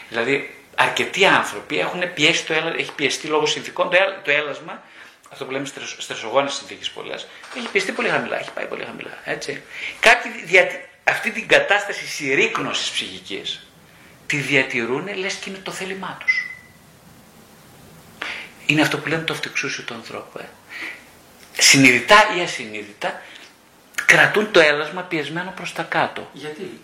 Δηλαδή, 0.10 0.56
αρκετοί 0.76 1.26
άνθρωποι 1.26 1.80
έχουν 1.80 2.14
πιέσει 2.14 2.46
το 2.46 2.54
έλασμα, 2.54 2.80
έχει 2.80 2.92
πιεστεί 2.92 3.28
λόγω 3.28 3.46
συνθηκών 3.46 3.90
το, 3.90 3.98
το 4.24 4.32
έλασμα, 4.32 4.84
αυτό 5.32 5.46
που 5.46 5.52
λέμε 5.52 5.68
στρεσογόνε 5.98 6.50
συνθήκε 6.50 6.90
πολλές, 6.94 7.28
έχει 7.58 7.68
πιεστεί 7.68 7.92
πολύ 7.92 8.10
χαμηλά, 8.10 8.40
έχει 8.40 8.52
πάει 8.52 8.66
πολύ 8.66 8.84
χαμηλά. 8.86 9.18
Έτσι. 9.24 9.64
Κάποιοι 10.00 10.32
αυτή 11.04 11.32
την 11.32 11.48
κατάσταση 11.48 12.06
συρρήκνωσης 12.08 12.90
ψυχικής 12.90 13.66
τη 14.26 14.38
διατηρούν 14.38 15.18
λες 15.18 15.34
και 15.34 15.50
είναι 15.50 15.60
το 15.64 15.72
θέλημά 15.72 16.18
τους. 16.20 16.46
Είναι 18.66 18.82
αυτό 18.82 18.98
που 18.98 19.08
λέμε 19.08 19.24
το 19.24 19.34
αυτοεξούσιο 19.34 19.84
του 19.84 19.94
ανθρώπου. 19.94 20.40
Ε. 20.40 20.46
Συνειδητά 21.58 22.16
ή 22.38 22.42
ασυνείδητα 22.42 23.22
κρατούν 24.06 24.52
το 24.52 24.60
έλασμα 24.60 25.02
πιεσμένο 25.02 25.54
προς 25.56 25.74
τα 25.74 25.84
κάτω. 25.84 26.30
Γιατί; 26.34 26.82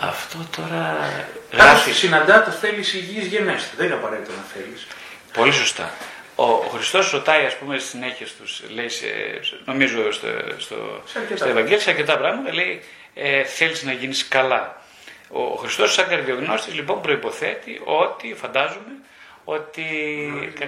Αυτό 0.00 0.46
τώρα 0.56 1.10
γράφει. 1.52 1.92
Συναντά 1.92 2.44
το 2.44 2.50
θέλεις 2.50 2.92
υγιής 2.92 3.26
γενέστε. 3.26 3.70
Δεν 3.76 3.86
είναι 3.86 3.94
απαραίτητο 3.94 4.30
να 4.30 4.42
θέλεις. 4.42 4.86
Πολύ 5.32 5.52
σωστά. 5.52 5.92
Ο, 6.34 6.44
ο 6.44 6.68
Χριστός 6.72 7.10
ρωτάει, 7.10 7.44
ας 7.44 7.56
πούμε, 7.56 7.78
στις 7.78 7.90
συνέχειες 7.90 8.34
τους, 8.36 8.62
λέει, 8.68 8.88
νομίζω 9.64 10.12
στο, 10.12 10.28
στο, 10.58 11.02
στο 11.34 11.48
Ευαγγέλιο, 11.48 11.78
σε 11.78 11.90
αρκετά 11.90 12.18
πράγματα, 12.18 12.54
λέει, 12.54 12.82
ε, 13.14 13.44
θέλεις 13.44 13.82
να 13.82 13.92
γίνεις 13.92 14.28
καλά. 14.28 14.82
Ο, 15.30 15.42
ο 15.42 15.56
Χριστός 15.56 15.92
σαν 15.92 16.08
καρδιογνώστης 16.08 16.74
λοιπόν 16.74 17.00
προϋποθέτει 17.00 17.80
ότι, 17.84 18.34
φαντάζομαι, 18.34 18.92
ότι 19.44 19.84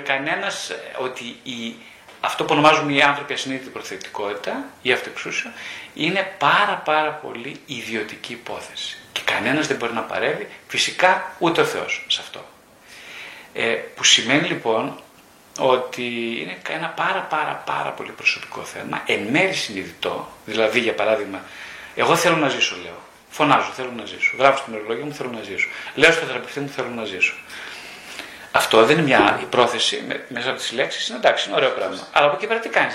κανένας, 0.04 0.72
ότι 0.98 1.24
η, 1.42 1.74
αυτό 2.20 2.44
που 2.44 2.52
ονομάζουμε 2.52 2.92
οι 2.92 3.02
άνθρωποι 3.02 3.32
ασυνείδητη 3.32 3.70
προθετικότητα 3.70 4.64
ή 4.82 4.92
αυτοεξούσιο 4.92 5.50
είναι 5.94 6.34
πάρα 6.38 6.82
πάρα 6.84 7.10
πολύ 7.10 7.60
ιδιωτική 7.66 8.32
υπόθεση. 8.32 8.96
Και 9.12 9.20
κανένας 9.24 9.66
δεν 9.66 9.76
μπορεί 9.76 9.92
να 9.92 10.02
παρεύει, 10.02 10.48
φυσικά 10.68 11.32
ούτε 11.38 11.60
ο 11.60 11.64
Θεός 11.64 12.04
σε 12.08 12.20
αυτό. 12.20 12.44
Ε, 13.54 13.64
που 13.96 14.04
σημαίνει 14.04 14.48
λοιπόν 14.48 15.00
ότι 15.58 16.02
είναι 16.40 16.58
ένα 16.68 16.88
πάρα 16.88 17.20
πάρα 17.20 17.62
πάρα 17.66 17.90
πολύ 17.90 18.10
προσωπικό 18.10 18.60
θέμα, 18.62 19.02
εν 19.06 19.20
μέρει 19.20 19.52
συνειδητό, 19.52 20.28
δηλαδή 20.44 20.80
για 20.80 20.94
παράδειγμα, 20.94 21.40
εγώ 21.94 22.16
θέλω 22.16 22.36
να 22.36 22.48
ζήσω 22.48 22.76
λέω, 22.82 22.98
φωνάζω 23.30 23.70
θέλω 23.70 23.92
να 23.96 24.04
ζήσω, 24.04 24.34
γράφω 24.38 24.58
στην 24.58 24.74
ορολογία 24.74 25.04
μου 25.04 25.12
θέλω 25.12 25.30
να 25.30 25.42
ζήσω, 25.42 25.68
λέω 25.94 26.12
στο 26.12 26.26
θεραπευτή 26.26 26.60
μου 26.60 26.68
θέλω 26.68 26.88
να 26.88 27.04
ζήσω. 27.04 27.34
Αυτό 28.52 28.84
δεν 28.84 28.96
είναι 28.96 29.06
μια 29.06 29.46
πρόθεση 29.50 30.04
μέσα 30.28 30.50
από 30.50 30.58
τις 30.58 30.72
λέξεις, 30.72 31.08
είναι 31.08 31.18
εντάξει, 31.18 31.48
είναι 31.48 31.56
ωραίο 31.56 31.70
πράγμα. 31.70 32.08
Αλλά 32.12 32.26
από 32.26 32.36
εκεί 32.36 32.46
πέρα 32.46 32.60
τι 32.60 32.68
κάνεις, 32.68 32.94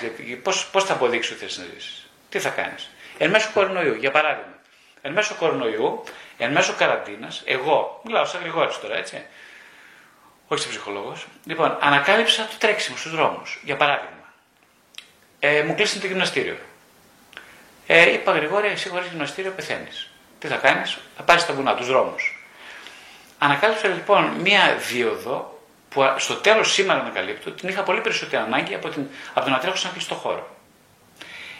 πώς 0.71 0.83
θα 0.83 0.93
αποδείξεις 0.93 1.31
ότι 1.31 1.45
θες 1.45 1.57
να 1.57 1.65
ζήσεις, 1.73 2.07
τι 2.29 2.39
θα 2.39 2.49
κάνεις; 2.49 2.89
Εν 3.17 3.29
μέσω 3.29 3.49
κορονοϊού, 3.53 3.93
για 3.93 4.11
παράδειγμα. 4.11 4.53
Εν 5.01 5.11
μέσω 5.11 5.35
κορονοϊού, 5.39 6.03
εν 6.37 6.51
μέσω 6.51 6.73
καραντίνας, 6.77 7.41
εγώ, 7.45 8.01
μιλάω 8.05 8.25
σαν 8.25 8.41
γρηγόρης 8.41 8.79
τώρα, 8.79 8.97
έτσι, 8.97 9.25
όχι 10.47 10.61
σε 10.61 10.69
ψυχολόγος. 10.69 11.27
Λοιπόν, 11.45 11.77
ανακάλυψα 11.79 12.43
το 12.45 12.55
τρέξιμο 12.57 12.97
στους 12.97 13.11
δρόμους. 13.11 13.59
Για 13.63 13.75
παράδειγμα, 13.75 14.33
ε, 15.39 15.61
μου 15.61 15.75
κλείσανε 15.75 16.01
το 16.01 16.07
γυμναστήριο. 16.07 16.57
Ε, 17.87 18.11
είπα 18.11 18.31
γρηγόρια, 18.31 18.71
εσύ 18.71 18.89
χωρίς 18.89 19.07
γυμναστήριο 19.07 19.51
πεθαίνεις. 19.51 20.09
Τι 20.39 20.47
θα 20.47 20.55
κάνεις, 20.55 20.97
θα 21.17 21.23
πάρεις 21.23 21.45
τα 21.45 21.53
βουνά, 21.53 21.75
τους 21.75 21.87
δρόμους. 21.87 22.45
Ανακάλυψα 23.37 23.87
λοιπόν 23.87 24.25
μία 24.25 24.75
δίωδο 24.89 25.59
που 25.89 26.13
στο 26.17 26.35
τέλος 26.35 26.73
σήμερα 26.73 26.99
ανακαλύπτω 26.99 27.51
την 27.51 27.69
είχα 27.69 27.83
πολύ 27.83 28.01
περισσότερη 28.01 28.43
ανάγκη 28.43 28.73
από, 28.73 28.89
την, 28.89 29.07
από 29.33 29.45
το 29.45 29.51
να 29.51 29.57
τρέχω 29.57 29.75
σε 29.75 29.85
ένα 29.85 29.93
κλειστό 29.93 30.15
χώρο. 30.15 30.55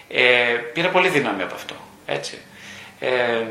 Ε, 0.08 0.54
πήρα 0.74 0.89
πολύ 0.89 1.10
δύναμη 1.10 1.41
από 1.41 1.56
αυτό. 1.56 1.76
Έτσι. 2.06 2.41
Ε, 3.00 3.43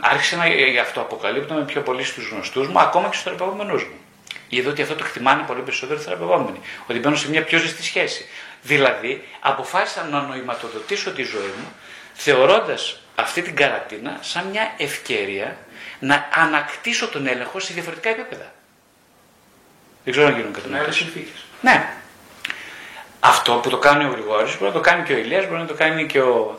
άρχισα 0.00 0.36
να 0.36 0.46
γι' 0.46 0.78
αυτό 0.78 1.00
αποκαλύπτω 1.00 1.54
πιο 1.54 1.82
πολύ 1.82 2.04
στους 2.04 2.28
γνωστούς 2.28 2.68
μου, 2.68 2.80
ακόμα 2.80 3.08
και 3.08 3.12
στους 3.12 3.22
θεραπευόμενου 3.22 3.74
μου. 3.74 4.05
Είδα 4.48 4.70
ότι 4.70 4.82
αυτό 4.82 4.94
το 4.94 5.04
εκτιμάνε 5.04 5.42
πολύ 5.42 5.60
περισσότερο 5.60 6.00
οι 6.00 6.02
θεραπευόμενοι. 6.02 6.60
Ότι 6.86 6.98
μπαίνω 6.98 7.16
σε 7.16 7.28
μια 7.28 7.44
πιο 7.44 7.58
ζεστή 7.58 7.82
σχέση. 7.82 8.26
Δηλαδή, 8.62 9.28
αποφάσισα 9.40 10.04
να 10.04 10.20
νοηματοδοτήσω 10.20 11.12
τη 11.12 11.22
ζωή 11.22 11.52
μου, 11.58 11.72
θεωρώντας 12.14 13.00
αυτή 13.14 13.42
την 13.42 13.56
καρατίνα 13.56 14.18
σαν 14.20 14.46
μια 14.46 14.74
ευκαιρία 14.76 15.56
να 15.98 16.28
ανακτήσω 16.34 17.08
τον 17.08 17.26
έλεγχο 17.26 17.60
σε 17.60 17.72
διαφορετικά 17.72 18.08
επίπεδα. 18.08 18.52
Δεν 20.04 20.12
ξέρω 20.12 20.26
αν 20.26 20.36
γίνουν 20.36 20.52
κατανοητέ. 20.52 20.84
Ναι. 21.60 21.88
Αυτό 23.20 23.52
που 23.54 23.68
το 23.70 23.78
κάνει 23.78 24.04
ο 24.04 24.08
Γρηγόρης 24.08 24.52
μπορεί 24.52 24.64
να 24.64 24.72
το 24.72 24.80
κάνει 24.80 25.02
και 25.04 25.12
ο 25.12 25.16
Ηλίας, 25.16 25.46
μπορεί 25.46 25.60
να 25.60 25.66
το 25.66 25.74
κάνει 25.74 26.06
και 26.06 26.20
ο, 26.20 26.58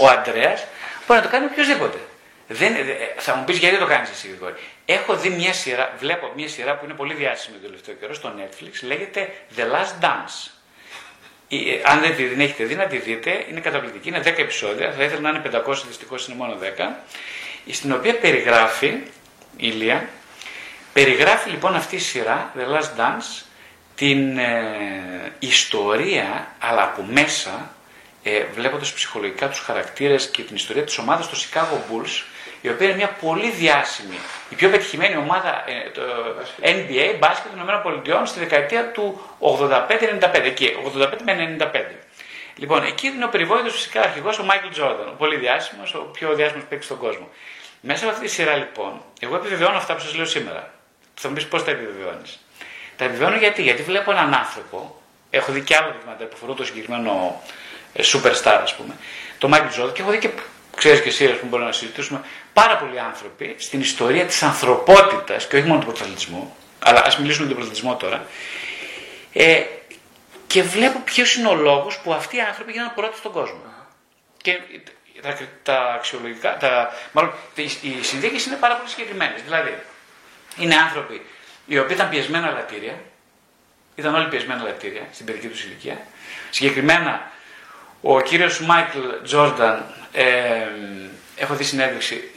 ο 0.00 0.08
Αντρέας, 0.08 0.64
μπορεί 1.06 1.20
να 1.20 1.26
το 1.26 1.32
κάνει 1.32 1.44
οποιοδήποτε. 1.44 1.98
Δεν, 2.48 2.74
ε, 2.74 2.80
θα 3.16 3.34
μου 3.34 3.44
πεις 3.44 3.58
γιατί 3.58 3.78
το 3.78 3.86
κάνεις 3.86 4.10
εσύ, 4.10 4.28
Γρηγόρη. 4.28 4.54
Έχω 4.86 5.16
δει 5.16 5.28
μια 5.28 5.52
σειρά, 5.52 5.94
βλέπω 5.98 6.32
μια 6.36 6.48
σειρά 6.48 6.76
που 6.76 6.84
είναι 6.84 6.94
πολύ 6.94 7.14
διάσημη 7.14 7.56
το 7.56 7.66
τελευταίο 7.66 7.94
καιρό 7.94 8.14
στο 8.14 8.34
Netflix, 8.38 8.86
λέγεται 8.86 9.32
The 9.56 9.60
Last 9.60 10.04
Dance. 10.04 10.50
Ε, 11.48 11.80
αν 11.84 12.00
δεν 12.00 12.16
την 12.16 12.40
έχετε 12.40 12.64
δει, 12.64 12.74
να 12.74 12.86
τη 12.86 12.98
δείτε. 12.98 13.44
Είναι 13.50 13.60
καταπληκτική, 13.60 14.08
είναι 14.08 14.22
10 14.24 14.24
επεισόδια. 14.24 14.92
Θα 14.92 15.02
ήθελα 15.02 15.20
να 15.20 15.28
είναι 15.28 15.62
500, 15.66 15.74
δυστυχώς 15.86 16.26
είναι 16.26 16.36
μόνο 16.36 16.58
10. 16.60 17.04
Στην 17.70 17.92
οποία 17.92 18.18
περιγράφει, 18.18 18.86
η 18.86 19.02
Ηλία, 19.56 20.08
περιγράφει 20.92 21.50
λοιπόν 21.50 21.74
αυτή 21.74 21.96
η 21.96 21.98
σειρά, 21.98 22.52
The 22.58 22.74
Last 22.74 23.00
Dance, 23.00 23.44
την 23.94 24.38
ε, 24.38 25.32
ιστορία, 25.38 26.54
αλλά 26.58 26.82
από 26.82 27.02
μέσα, 27.02 27.74
ε, 28.22 28.44
βλέποντας 28.54 28.92
ψυχολογικά 28.92 29.48
τους 29.48 29.58
χαρακτήρες 29.58 30.30
και 30.30 30.42
την 30.42 30.56
ιστορία 30.56 30.84
της 30.84 30.98
ομάδας 30.98 31.28
του 31.28 31.36
Chicago 31.36 31.74
Bulls, 31.90 32.22
η 32.64 32.68
οποία 32.68 32.86
είναι 32.86 32.96
μια 32.96 33.08
πολύ 33.08 33.50
διάσημη, 33.50 34.18
η 34.48 34.54
πιο 34.54 34.70
πετυχημένη 34.70 35.16
ομάδα 35.16 35.64
ε, 35.66 35.90
το 35.90 36.02
NBA 36.62 37.16
μπάσκετ 37.18 37.50
των 37.50 38.04
ΗΠΑ 38.04 38.26
στη 38.26 38.38
δεκαετία 38.38 38.90
του 38.90 39.20
85-95, 39.40 40.40
εκεί, 40.44 40.76
85 40.96 41.08
με 41.24 41.56
95. 41.72 41.80
Λοιπόν, 42.56 42.82
εκεί 42.84 43.06
είναι 43.06 43.24
ο 43.24 43.28
περιβόητος 43.28 43.72
φυσικά 43.72 44.00
αρχηγός 44.00 44.38
ο 44.38 44.44
Μάικλ 44.44 44.68
Τζόρνταν, 44.70 45.08
ο 45.08 45.14
πολύ 45.18 45.36
διάσημος, 45.36 45.94
ο 45.94 45.98
πιο 45.98 46.34
διάσημος 46.34 46.64
παίκτη 46.68 46.84
στον 46.84 46.98
κόσμο. 46.98 47.28
Μέσα 47.80 48.04
από 48.04 48.12
αυτή 48.12 48.26
τη 48.26 48.32
σειρά 48.32 48.56
λοιπόν, 48.56 49.02
εγώ 49.20 49.36
επιβεβαιώνω 49.36 49.76
αυτά 49.76 49.94
που 49.94 50.00
σας 50.00 50.14
λέω 50.14 50.24
σήμερα. 50.24 50.74
Θα 51.14 51.28
μου 51.28 51.34
πεις 51.34 51.46
πώς 51.46 51.64
τα 51.64 51.70
επιβεβαιώνεις. 51.70 52.38
Τα 52.96 53.04
επιβεβαιώνω 53.04 53.36
γιατί, 53.36 53.62
γιατί 53.62 53.82
βλέπω 53.82 54.10
έναν 54.10 54.34
άνθρωπο, 54.34 55.00
έχω 55.30 55.52
δει 55.52 55.60
και 55.60 55.76
άλλα 55.76 55.94
δείγματα 55.98 56.24
που 56.24 56.32
αφορούν 56.34 56.56
το 56.56 56.64
συγκεκριμένο 56.64 57.42
ε, 57.92 58.02
superstar, 58.04 58.60
ας 58.62 58.74
πούμε, 58.74 58.94
το 59.38 59.48
Μάικλ 59.48 59.66
Τζόρνταν 59.66 59.94
και 59.94 60.02
έχω 60.02 60.10
δει 60.10 60.18
και 60.18 60.30
ξέρεις 60.76 61.00
και 61.00 61.08
εσύ, 61.08 61.26
που 61.26 61.46
μπορούμε 61.46 61.68
να 61.68 61.74
συζητήσουμε, 61.74 62.20
πάρα 62.54 62.76
πολλοί 62.76 63.00
άνθρωποι 63.00 63.54
στην 63.58 63.80
ιστορία 63.80 64.24
της 64.24 64.42
ανθρωπότητας 64.42 65.46
και 65.46 65.56
όχι 65.56 65.66
μόνο 65.66 65.80
του 65.80 65.86
πρωταθλητισμού, 65.86 66.56
αλλά 66.78 67.02
ας 67.04 67.18
μιλήσουμε 67.18 67.46
για 67.46 67.54
τον 67.54 67.64
πρωταθλητισμό 67.64 67.96
τώρα, 67.96 68.26
ε, 69.32 69.62
και 70.46 70.62
βλέπω 70.62 70.98
ποιος 71.04 71.34
είναι 71.34 71.48
ο 71.48 71.54
λόγος 71.54 71.98
που 71.98 72.12
αυτοί 72.12 72.36
οι 72.36 72.40
άνθρωποι 72.40 72.72
γίνανε 72.72 72.92
πρώτοι 72.94 73.16
στον 73.16 73.32
κόσμο. 73.32 73.60
Και 74.36 74.60
τα, 75.22 75.38
τα 75.62 75.92
αξιολογικά, 75.94 76.56
τα, 76.56 76.92
μάλλον 77.12 77.32
οι 77.54 78.02
συνθήκες 78.02 78.46
είναι 78.46 78.56
πάρα 78.56 78.74
πολύ 78.76 78.88
συγκεκριμένες. 78.88 79.42
Δηλαδή, 79.42 79.78
είναι 80.56 80.74
άνθρωποι 80.74 81.26
οι 81.66 81.78
οποίοι 81.78 81.96
ήταν 81.98 82.08
πιεσμένα 82.08 82.50
λατήρια, 82.50 82.94
ήταν 83.94 84.14
όλοι 84.14 84.28
πιεσμένα 84.28 84.62
λατήρια 84.62 85.02
στην 85.12 85.26
παιδική 85.26 85.48
τους 85.48 85.64
ηλικία. 85.64 85.98
Συγκεκριμένα, 86.50 87.30
ο 88.00 88.20
κύριος 88.20 88.60
Μάικλ 88.60 88.98
Τζόρνταν, 89.22 89.84
ε, 90.12 90.66
έχω 91.36 91.54
δει 91.54 91.64
συνέντευξη, 91.64 92.30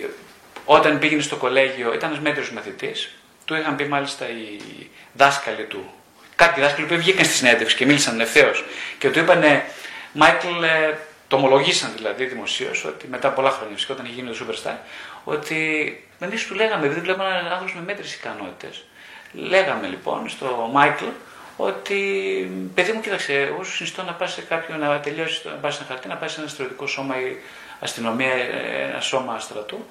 όταν 0.65 0.99
πήγαινε 0.99 1.21
στο 1.21 1.35
κολέγιο, 1.35 1.93
ήταν 1.93 2.09
ένας 2.09 2.21
μέτριος 2.21 2.51
μαθητής. 2.51 3.11
Του 3.45 3.55
είχαν 3.55 3.75
πει 3.75 3.85
μάλιστα 3.85 4.25
οι 4.29 4.59
δάσκαλοι 5.13 5.63
του. 5.63 5.91
Κάποιοι 6.35 6.63
δάσκαλοι 6.63 6.87
που 6.87 6.95
βγήκαν 6.95 7.25
στη 7.25 7.33
συνέντευξη 7.33 7.75
και 7.75 7.85
μίλησαν 7.85 8.19
ευθέως. 8.19 8.65
Και 8.97 9.09
του 9.09 9.19
είπαν, 9.19 9.43
Μάικλ, 10.13 10.63
ε, 10.63 10.97
το 11.27 11.35
ομολογήσαν 11.35 11.91
δηλαδή 11.95 12.25
δημοσίως, 12.25 12.85
ότι 12.85 13.07
μετά 13.07 13.29
πολλά 13.29 13.49
χρόνια 13.49 13.75
φυσικά 13.75 13.93
όταν 13.93 14.05
είχε 14.05 14.13
γίνει 14.13 14.29
το 14.29 14.45
Superstar, 14.45 14.75
ότι 15.23 15.57
εμείς 16.19 16.47
τους 16.47 16.55
λέγαμε, 16.55 16.85
επειδή 16.85 16.99
βλέπαμε 16.99 17.29
έναν 17.29 17.51
άνθρωπο 17.51 17.73
με 17.75 17.83
μέτριες 17.85 18.13
ικανότητες, 18.13 18.83
λέγαμε 19.33 19.87
λοιπόν 19.87 20.29
στο 20.29 20.69
Μάικλ 20.73 21.05
ότι 21.57 21.99
παιδί 22.73 22.91
μου, 22.91 23.01
κοίταξε, 23.01 23.33
εγώ 23.33 23.63
σου 23.63 23.75
συνιστώ 23.75 24.03
να 24.03 24.13
πας 24.13 24.33
σε 24.33 24.41
κάποιον 24.41 24.79
να 24.79 24.99
τελειώσεις, 24.99 25.45
να 25.45 25.51
πας 25.51 25.75
σε 25.75 25.79
ένα 25.81 25.89
χαρτί, 25.89 26.07
να 26.07 26.15
πας 26.15 26.31
σε 26.31 26.39
ένα 26.39 26.49
στρατιωτικό 26.49 26.87
σώμα 26.87 27.19
ή 27.19 27.35
αστυνομία, 27.79 28.33
ε, 28.33 28.89
ένα 28.89 29.01
σώμα 29.01 29.39
στρατού, 29.39 29.85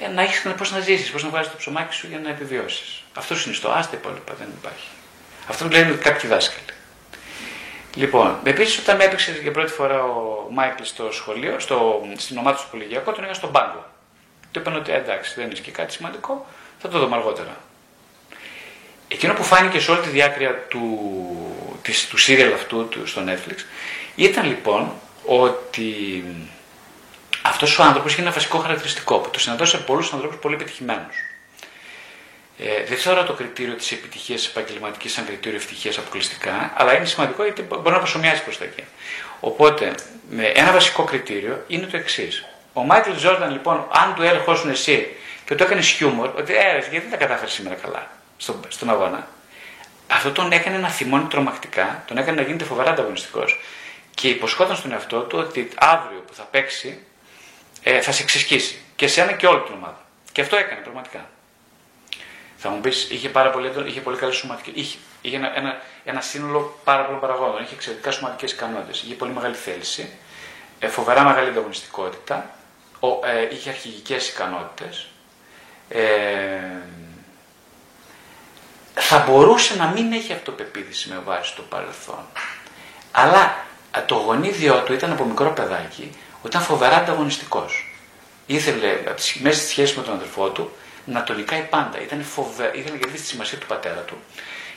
ε, 0.00 0.08
να 0.08 0.22
έχεις 0.22 0.46
πώς 0.56 0.72
να 0.72 0.80
ζήσεις, 0.80 1.10
πώς 1.10 1.22
να 1.22 1.28
βγάλει 1.28 1.46
το 1.46 1.56
ψωμάκι 1.56 1.94
σου 1.94 2.06
για 2.06 2.18
να 2.18 2.28
επιβιώσεις. 2.28 3.02
Αυτός 3.14 3.42
συνιστώ. 3.42 3.70
Άστε 3.70 3.96
υπόλοιπα, 3.96 4.34
δεν 4.38 4.48
υπάρχει. 4.58 4.86
Αυτό 5.48 5.68
λένε 5.68 5.94
κάποιοι 5.94 6.28
δάσκαλοι. 6.28 6.64
Λοιπόν, 7.94 8.38
επίσης 8.44 8.78
όταν 8.78 8.96
με 8.96 9.04
έπαιξε 9.04 9.38
για 9.42 9.50
πρώτη 9.50 9.72
φορά 9.72 10.02
ο 10.04 10.46
Μάικλ 10.50 10.82
στο 10.82 11.12
σχολείο, 11.12 11.58
στο, 11.58 12.02
στην 12.16 12.38
ομάδα 12.38 12.56
του 12.56 12.62
στο 12.62 12.70
κολεγιακό, 12.70 13.12
τον 13.12 13.24
είχα 13.24 13.34
στον 13.34 13.52
πάγκο. 13.52 13.86
Του 14.50 14.58
είπαν 14.58 14.76
ότι 14.76 14.92
εντάξει, 14.92 15.32
δεν 15.36 15.44
είναι 15.44 15.54
και 15.54 15.70
κάτι 15.70 15.92
σημαντικό, 15.92 16.46
θα 16.78 16.88
το 16.88 16.98
δούμε 16.98 17.16
αργότερα. 17.16 17.56
Εκείνο 19.08 19.32
που 19.32 19.42
φάνηκε 19.42 19.80
σε 19.80 19.90
όλη 19.90 20.00
τη 20.00 20.08
διάκρια 20.08 20.54
του, 20.68 21.00
της, 21.82 22.08
του 22.08 22.16
σύριαλ 22.16 22.52
αυτού 22.52 22.88
του, 22.88 23.06
στο 23.06 23.22
Netflix 23.26 23.58
ήταν 24.14 24.46
λοιπόν 24.46 24.92
ότι 25.24 26.24
αυτός 27.48 27.78
ο 27.78 27.82
άνθρωπος 27.82 28.12
είχε 28.12 28.20
ένα 28.20 28.30
βασικό 28.30 28.58
χαρακτηριστικό 28.58 29.18
που 29.18 29.30
το 29.30 29.38
συναντώ 29.38 29.64
πολλούς 29.86 30.12
ανθρώπους 30.12 30.36
πολύ 30.36 30.54
επιτυχημένους. 30.54 31.16
Ε, 32.58 32.84
δεν 32.84 32.98
θεωρώ 32.98 33.24
το 33.24 33.32
κριτήριο 33.32 33.74
της 33.74 33.92
επιτυχίας 33.92 34.46
επαγγελματικής 34.46 35.12
σαν 35.12 35.26
κριτήριο 35.26 35.58
ευτυχίας 35.58 35.98
αποκλειστικά, 35.98 36.72
αλλά 36.76 36.96
είναι 36.96 37.04
σημαντικό 37.04 37.42
γιατί 37.42 37.62
μπορεί 37.62 37.90
να 37.90 37.98
προσωμιάσει 37.98 38.42
προς 38.42 38.58
τα 38.58 38.64
εκεί. 38.64 38.84
Οπότε, 39.40 39.94
με 40.30 40.44
ένα 40.44 40.72
βασικό 40.72 41.04
κριτήριο 41.04 41.64
είναι 41.66 41.86
το 41.86 41.96
εξής. 41.96 42.44
Ο 42.72 42.82
Μάικλ 42.82 43.10
Τζόρνταν, 43.16 43.50
λοιπόν, 43.50 43.86
αν 43.90 44.14
του 44.14 44.22
έλεγχόσουν 44.22 44.70
εσύ 44.70 45.16
και 45.44 45.54
το 45.54 45.64
έκανες 45.64 45.88
χιούμορ, 45.88 46.30
ότι 46.36 46.54
έρε, 46.54 46.78
γιατί 46.78 46.98
δεν 46.98 47.10
τα 47.10 47.16
κατάφερες 47.16 47.52
σήμερα 47.52 47.74
καλά 47.74 48.10
στον, 48.36 48.60
στον 48.68 48.90
αγώνα, 48.90 49.28
αυτό 50.10 50.32
τον 50.32 50.52
έκανε 50.52 50.78
να 50.78 50.88
θυμώνει 50.88 51.24
τρομακτικά, 51.24 52.04
τον 52.06 52.18
έκανε 52.18 52.36
να 52.36 52.46
γίνεται 52.46 52.64
φοβερά 52.64 52.90
ανταγωνιστικός 52.90 53.60
και 54.14 54.28
υποσχόταν 54.28 54.76
στον 54.76 54.92
εαυτό 54.92 55.20
του 55.20 55.38
ότι 55.38 55.68
αύριο 55.76 56.24
που 56.26 56.34
θα 56.34 56.42
παίξει 56.42 56.98
ε, 57.88 58.00
θα 58.00 58.12
σε 58.12 58.24
ξεσκίσει 58.24 58.78
και 58.96 59.06
σε 59.06 59.20
ένα 59.20 59.32
και 59.32 59.46
όλη 59.46 59.60
την 59.60 59.74
ομάδα. 59.74 60.06
Και 60.32 60.40
αυτό 60.40 60.56
έκανε 60.56 60.80
πραγματικά. 60.80 61.28
Θα 62.56 62.68
μου 62.68 62.80
πεις, 62.80 63.10
είχε, 63.10 63.28
πάρα 63.28 63.50
πολύ, 63.50 63.72
είχε 63.86 64.00
πολύ 64.00 64.16
καλή 64.16 64.32
σωματική. 64.32 64.72
Είχε, 64.74 64.98
είχε 65.20 65.36
ένα, 65.36 65.56
ένα, 65.56 65.80
ένα 66.04 66.20
σύνολο 66.20 66.78
πάρα 66.84 67.04
πολλών 67.04 67.20
παραγόντων. 67.20 67.62
Είχε 67.62 67.74
εξαιρετικά 67.74 68.10
σωματικές 68.10 68.52
ικανότητες. 68.52 69.02
Είχε 69.02 69.14
πολύ 69.14 69.32
μεγάλη 69.32 69.54
θέληση. 69.54 70.08
Ε, 70.78 70.88
φοβερά 70.88 71.24
μεγάλη 71.24 71.48
ανταγωνιστικότητα. 71.48 72.50
Ο, 73.00 73.08
ε, 73.08 73.54
είχε 73.54 73.68
αρχηγικές 73.68 74.28
ικανότητες. 74.28 75.06
Ε, 75.88 76.02
θα 78.94 79.18
μπορούσε 79.18 79.76
να 79.76 79.86
μην 79.86 80.12
έχει 80.12 80.32
αυτοπεποίθηση 80.32 81.08
με 81.08 81.18
βάση 81.24 81.54
το 81.54 81.62
παρελθόν. 81.62 82.26
Αλλά 83.12 83.64
ε, 83.96 84.00
το 84.00 84.14
γονίδιό 84.14 84.82
του 84.82 84.92
ήταν 84.92 85.12
από 85.12 85.24
μικρό 85.24 85.50
παιδάκι, 85.50 86.12
ότι 86.46 86.56
ήταν 86.56 86.62
φοβερά 86.62 86.96
ανταγωνιστικός. 86.96 87.86
Ήθελε 88.46 88.98
μέσα 89.40 89.58
στη 89.60 89.68
σχέση 89.68 89.96
με 89.96 90.02
τον 90.02 90.14
αδερφό 90.14 90.48
του 90.48 90.76
να 91.04 91.22
τον 91.22 91.36
νικάει 91.36 91.62
πάντα. 91.70 92.00
Ήταν 92.00 92.22
φοβε... 92.22 92.70
Ήθελε 92.74 92.90
να 92.90 93.00
κερδίσει 93.00 93.22
τη 93.22 93.28
σημασία 93.28 93.58
του 93.58 93.66
πατέρα 93.66 94.00
του 94.00 94.16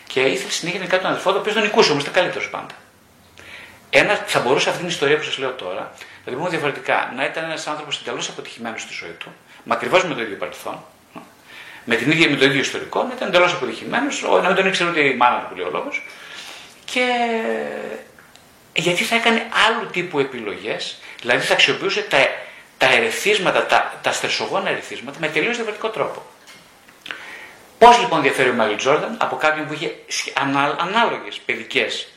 και 0.07 0.19
ήθελε 0.21 0.51
συνέχεια 0.51 0.79
να 0.79 0.85
νικάει 0.85 0.99
τον 0.99 1.09
αδελφό 1.09 1.29
του, 1.29 1.35
ο 1.37 1.39
οποίος 1.39 1.55
τον 1.55 1.63
νικούσε 1.63 1.91
όμως, 1.91 2.03
ήταν 2.03 2.15
καλύτερος 2.15 2.49
πάντα. 2.49 2.73
Ένα, 3.89 4.23
θα 4.25 4.39
μπορούσε 4.39 4.69
αυτή 4.69 4.81
την 4.81 4.89
ιστορία 4.89 5.17
που 5.17 5.23
σας 5.23 5.37
λέω 5.37 5.51
τώρα 5.51 5.91
να 6.25 6.25
την 6.25 6.35
πούμε 6.37 6.49
διαφορετικά. 6.49 7.13
Να 7.15 7.25
ήταν 7.25 7.43
ένας 7.43 7.67
άνθρωπος 7.67 7.99
εντελώς 7.99 8.29
αποτυχημένος 8.29 8.81
στη 8.81 8.93
ζωή 8.93 9.15
του, 9.19 9.33
μακριβώ 9.63 9.97
με 10.07 10.13
το 10.13 10.21
ίδιο 10.21 10.35
παρελθόν, 10.35 10.83
με, 11.85 11.95
την 11.95 12.11
ίδια, 12.11 12.29
με 12.29 12.35
το 12.35 12.45
ίδιο 12.45 12.59
ιστορικό, 12.59 13.03
να 13.03 13.13
ήταν 13.13 13.27
εντελώς 13.27 13.53
αποτυχημένος, 13.53 14.21
να 14.21 14.47
μην 14.47 14.55
τον 14.55 14.67
ήξερε 14.67 14.89
ούτε 14.89 15.01
η 15.01 15.15
μάνα 15.15 15.39
του 15.39 15.45
που 15.49 15.55
λέει 15.55 15.65
ο 15.65 15.69
λόγος. 15.71 16.03
Και 16.85 17.05
γιατί 18.73 19.03
θα 19.03 19.15
έκανε 19.15 19.47
άλλου 19.67 19.89
τύπου 19.91 20.19
επιλογές, 20.19 20.97
δηλαδή 21.21 21.45
θα 21.45 21.53
αξιοποιούσε 21.53 22.01
τα 22.01 22.17
τα 22.79 22.93
ερεθίσματα, 22.93 23.65
τα, 23.65 23.99
τα 24.01 24.11
στρεσογόνα 24.11 24.69
ερεθίσματα 24.69 25.17
με 25.19 25.27
τελείως 25.27 25.55
διαφορετικό 25.55 25.89
τρόπο. 25.89 26.25
Πώς 27.77 27.99
λοιπόν 27.99 28.21
διαφέρει 28.21 28.49
ο 28.49 28.53
Μάικλ 28.53 28.75
Τζόρνταν 28.75 29.17
από 29.19 29.35
κάποιον 29.35 29.67
που 29.67 29.73
είχε 29.73 29.95
ανά, 30.33 30.75
ανάλογες 30.79 31.39
παιδικές 31.45 32.07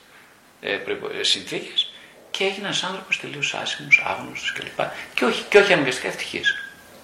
ε, 0.60 0.72
ε 0.72 1.22
συνθήκες 1.22 1.92
και 2.30 2.44
έγινε 2.44 2.66
ένας 2.66 2.82
άνθρωπος 2.82 3.20
τελείως 3.20 3.54
άσημος, 3.54 4.02
άγνωστος 4.06 4.52
κλπ. 4.52 4.86
Και 5.14 5.24
όχι, 5.24 5.44
και 5.48 5.58
όχι 5.58 5.72
αναγκαστικά 5.72 6.08
ευτυχής. 6.08 6.54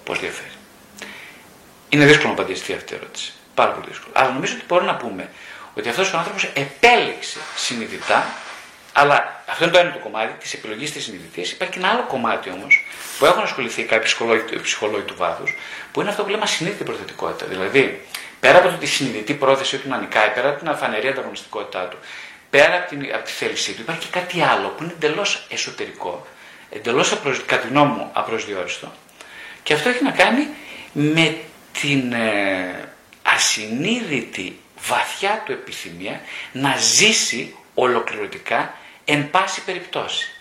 Πώς 0.03 0.19
διαφέρει. 0.19 0.51
Είναι 1.89 2.05
δύσκολο 2.05 2.27
να 2.27 2.33
απαντήσει 2.33 2.73
αυτή 2.73 2.93
η 2.93 2.95
ερώτηση. 2.95 3.33
Πάρα 3.53 3.71
πολύ 3.71 3.87
δύσκολο. 3.87 4.13
Αλλά 4.15 4.31
νομίζω 4.31 4.53
ότι 4.53 4.63
μπορούμε 4.67 4.91
να 4.91 4.97
πούμε 4.97 5.29
ότι 5.73 5.89
αυτός 5.89 6.13
ο 6.13 6.17
άνθρωπος 6.17 6.43
επέλεξε 6.43 7.39
συνειδητά 7.55 8.33
αλλά 8.93 9.43
αυτό 9.45 9.63
είναι 9.63 9.73
το 9.73 9.79
ένα 9.79 9.91
το 9.91 9.99
κομμάτι 9.99 10.33
της 10.39 10.53
επιλογής 10.53 10.91
της 10.91 11.03
συνειδητής. 11.03 11.51
Υπάρχει 11.51 11.73
και 11.73 11.79
ένα 11.79 11.89
άλλο 11.89 12.03
κομμάτι 12.07 12.49
όμως 12.49 12.85
που 13.17 13.25
έχουν 13.25 13.41
ασχοληθεί 13.41 13.83
κάποιοι 13.83 14.05
ψυχολόγοι, 14.05 14.59
ψυχολόγοι 14.61 15.03
του 15.03 15.15
βάθους, 15.17 15.55
που 15.91 16.01
είναι 16.01 16.09
αυτό 16.09 16.23
που 16.23 16.29
λέμε 16.29 16.43
ασυνείδητη 16.43 16.83
προθετικότητα. 16.83 17.45
Δηλαδή, 17.45 18.05
πέρα 18.39 18.57
από 18.57 18.77
τη 18.77 18.85
συνειδητή 18.85 19.33
πρόθεση 19.33 19.77
του 19.77 19.89
να 19.89 19.97
νικάει, 19.97 20.29
πέρα 20.29 20.49
από 20.49 20.59
την 20.59 20.69
αφανερή 20.69 21.07
ανταγωνιστικότητά 21.07 21.87
του, 21.87 21.97
πέρα 22.49 22.75
από, 22.75 22.89
την, 22.89 23.13
από 23.13 23.25
τη 23.25 23.31
θέλησή 23.31 23.73
του, 23.73 23.81
υπάρχει 23.81 24.01
και 24.01 24.19
κάτι 24.19 24.41
άλλο 24.41 24.67
που 24.67 24.83
είναι 24.83 24.91
εντελώς 24.91 25.47
εσωτερικό, 25.49 26.27
εντελώς 26.69 27.19
κατά 27.45 27.61
τη 27.61 27.67
γνώμη 27.67 27.91
μου 27.91 28.09
απροσδιόριστο. 28.13 28.91
Και 29.63 29.73
αυτό 29.73 29.89
έχει 29.89 30.03
να 30.03 30.11
κάνει 30.11 30.47
με 30.91 31.37
την 31.81 32.13
ε, 32.13 32.89
ασυνείδητη 33.23 34.59
βαθιά 34.87 35.43
του 35.45 35.51
επιθυμία 35.51 36.21
να 36.51 36.77
ζήσει 36.77 37.55
ολοκληρωτικά 37.73 38.73
εν 39.05 39.29
πάση 39.29 39.63
περιπτώσει. 39.63 40.31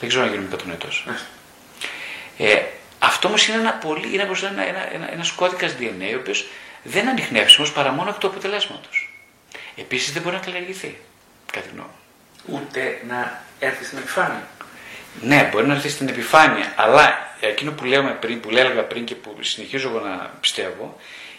Δεν 0.00 0.08
ξέρω 0.08 0.24
αν 0.24 0.30
γίνομαι 0.30 0.48
κατανοητό. 0.50 0.88
Ε, 2.38 2.62
αυτό 2.98 3.28
όμως 3.28 3.48
είναι 3.48 3.58
ένα 3.58 3.72
πολύ, 3.72 4.14
είναι 4.14 4.22
ένα, 4.22 4.66
ένα, 4.66 4.92
ένα, 4.92 5.12
ένας 5.12 5.30
κώδικας 5.30 5.74
DNA, 5.80 6.14
ο 6.14 6.18
οποίος 6.18 6.46
δεν 6.82 7.02
είναι 7.02 7.10
ανοιχνεύσιμος 7.10 7.72
παρά 7.72 7.92
μόνο 7.92 8.10
εκ 8.10 8.18
του 8.18 8.26
αποτελέσματος. 8.26 9.12
Επίσης 9.76 10.12
δεν 10.12 10.22
μπορεί 10.22 10.34
να 10.34 10.42
καλλιεργηθεί, 10.42 10.98
κατά 11.52 11.66
γνώμη 11.72 11.88
Ούτε 12.46 13.02
να 13.08 13.42
έρθει 13.58 13.84
στην 13.84 13.98
επιφάνεια. 13.98 14.48
Ναι, 15.20 15.48
μπορεί 15.52 15.66
να 15.66 15.74
έρθει 15.74 15.88
στην 15.88 16.08
επιφάνεια, 16.08 16.72
αλλά 16.76 17.28
εκείνο 17.40 17.72
που, 17.72 17.84
λέμε 17.84 18.10
πριν, 18.10 18.40
που 18.40 18.50
λέγαμε 18.50 18.82
πριν 18.82 19.04
και 19.04 19.14
που 19.14 19.36
συνεχίζω 19.40 19.88
εγώ 19.88 20.00
να 20.00 20.30
πιστεύω, 20.40 20.96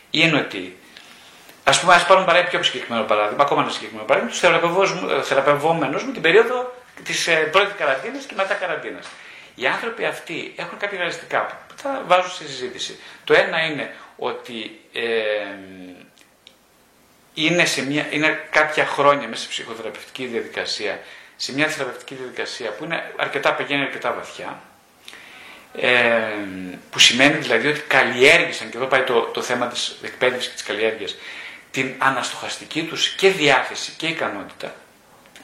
είναι 0.09 0.37
ότι 0.37 0.77
Α 1.69 1.79
πούμε, 1.79 1.93
ας 1.93 2.05
πάρουμε 2.05 2.25
παράδειγμα 2.25 2.49
πιο 2.49 2.63
συγκεκριμένο 2.63 3.03
παράδειγμα, 3.05 3.43
ακόμα 3.43 3.61
ένα 3.61 3.71
συγκεκριμένο 3.71 4.07
παράδειγμα, 4.07 4.33
τους 5.17 5.27
θεραπευόμενους 5.27 6.03
μου 6.03 6.11
την 6.11 6.21
περίοδο 6.21 6.73
της 7.03 7.27
ε, 7.27 7.35
πρώτης 7.35 7.73
καραντίνας 7.77 8.25
και 8.25 8.33
μετά 8.37 8.53
καραντίνας. 8.53 9.07
Οι 9.55 9.67
άνθρωποι 9.67 10.05
αυτοί 10.05 10.53
έχουν 10.55 10.77
κάποια 10.77 10.97
χαρακτηριστικά 10.97 11.39
που 11.67 11.73
θα 11.75 12.03
βάζω 12.07 12.29
στη 12.29 12.45
συζήτηση. 12.45 12.99
Το 13.23 13.33
ένα 13.33 13.65
είναι 13.65 13.93
ότι 14.17 14.79
ε, 14.93 15.03
είναι, 17.33 17.65
σε 17.65 17.85
μια, 17.85 18.05
είναι 18.09 18.47
κάποια 18.49 18.85
χρόνια 18.85 19.27
μέσα 19.27 19.41
στη 19.41 19.51
ψυχοθεραπευτική 19.51 20.25
διαδικασία, 20.25 20.99
σε 21.35 21.53
μια 21.53 21.67
θεραπευτική 21.67 22.15
διαδικασία 22.15 22.71
που 22.71 22.83
είναι 22.83 23.11
αρκετά, 23.17 23.53
πηγαίνει 23.53 23.81
αρκετά 23.81 24.13
βαθιά, 24.13 24.59
ε, 25.75 26.19
που 26.91 26.99
σημαίνει 26.99 27.37
δηλαδή 27.37 27.67
ότι 27.67 27.79
καλλιέργησαν, 27.79 28.69
και 28.69 28.77
εδώ 28.77 28.85
πάει 28.85 29.01
το, 29.01 29.21
το 29.21 29.41
θέμα 29.41 29.67
της 29.67 29.97
εκπαίδευσης 30.03 30.49
και 30.49 30.53
της 30.53 30.63
καλλιέργειας, 30.63 31.15
την 31.71 31.93
αναστοχαστική 31.97 32.83
τους 32.83 33.09
και 33.09 33.29
διάθεση 33.29 33.91
και 33.97 34.07
ικανότητα, 34.07 34.75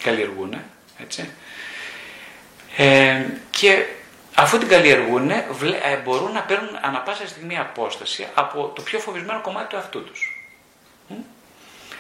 καλλιεργούν, 0.03 0.55
έτσι, 0.97 1.29
ε, 2.77 3.25
και 3.49 3.85
αφού 4.35 4.57
την 4.57 4.67
καλλιεργούν, 4.67 5.29
ε, 5.29 5.45
μπορούν 6.03 6.31
να 6.31 6.41
παίρνουν 6.41 6.79
ανα 6.81 6.99
πάσα 6.99 7.27
στιγμή 7.27 7.57
απόσταση 7.57 8.27
από 8.33 8.71
το 8.75 8.81
πιο 8.81 8.99
φοβισμένο 8.99 9.41
κομμάτι 9.41 9.67
του 9.69 9.77
αυτού 9.77 10.03
τους. 10.03 10.39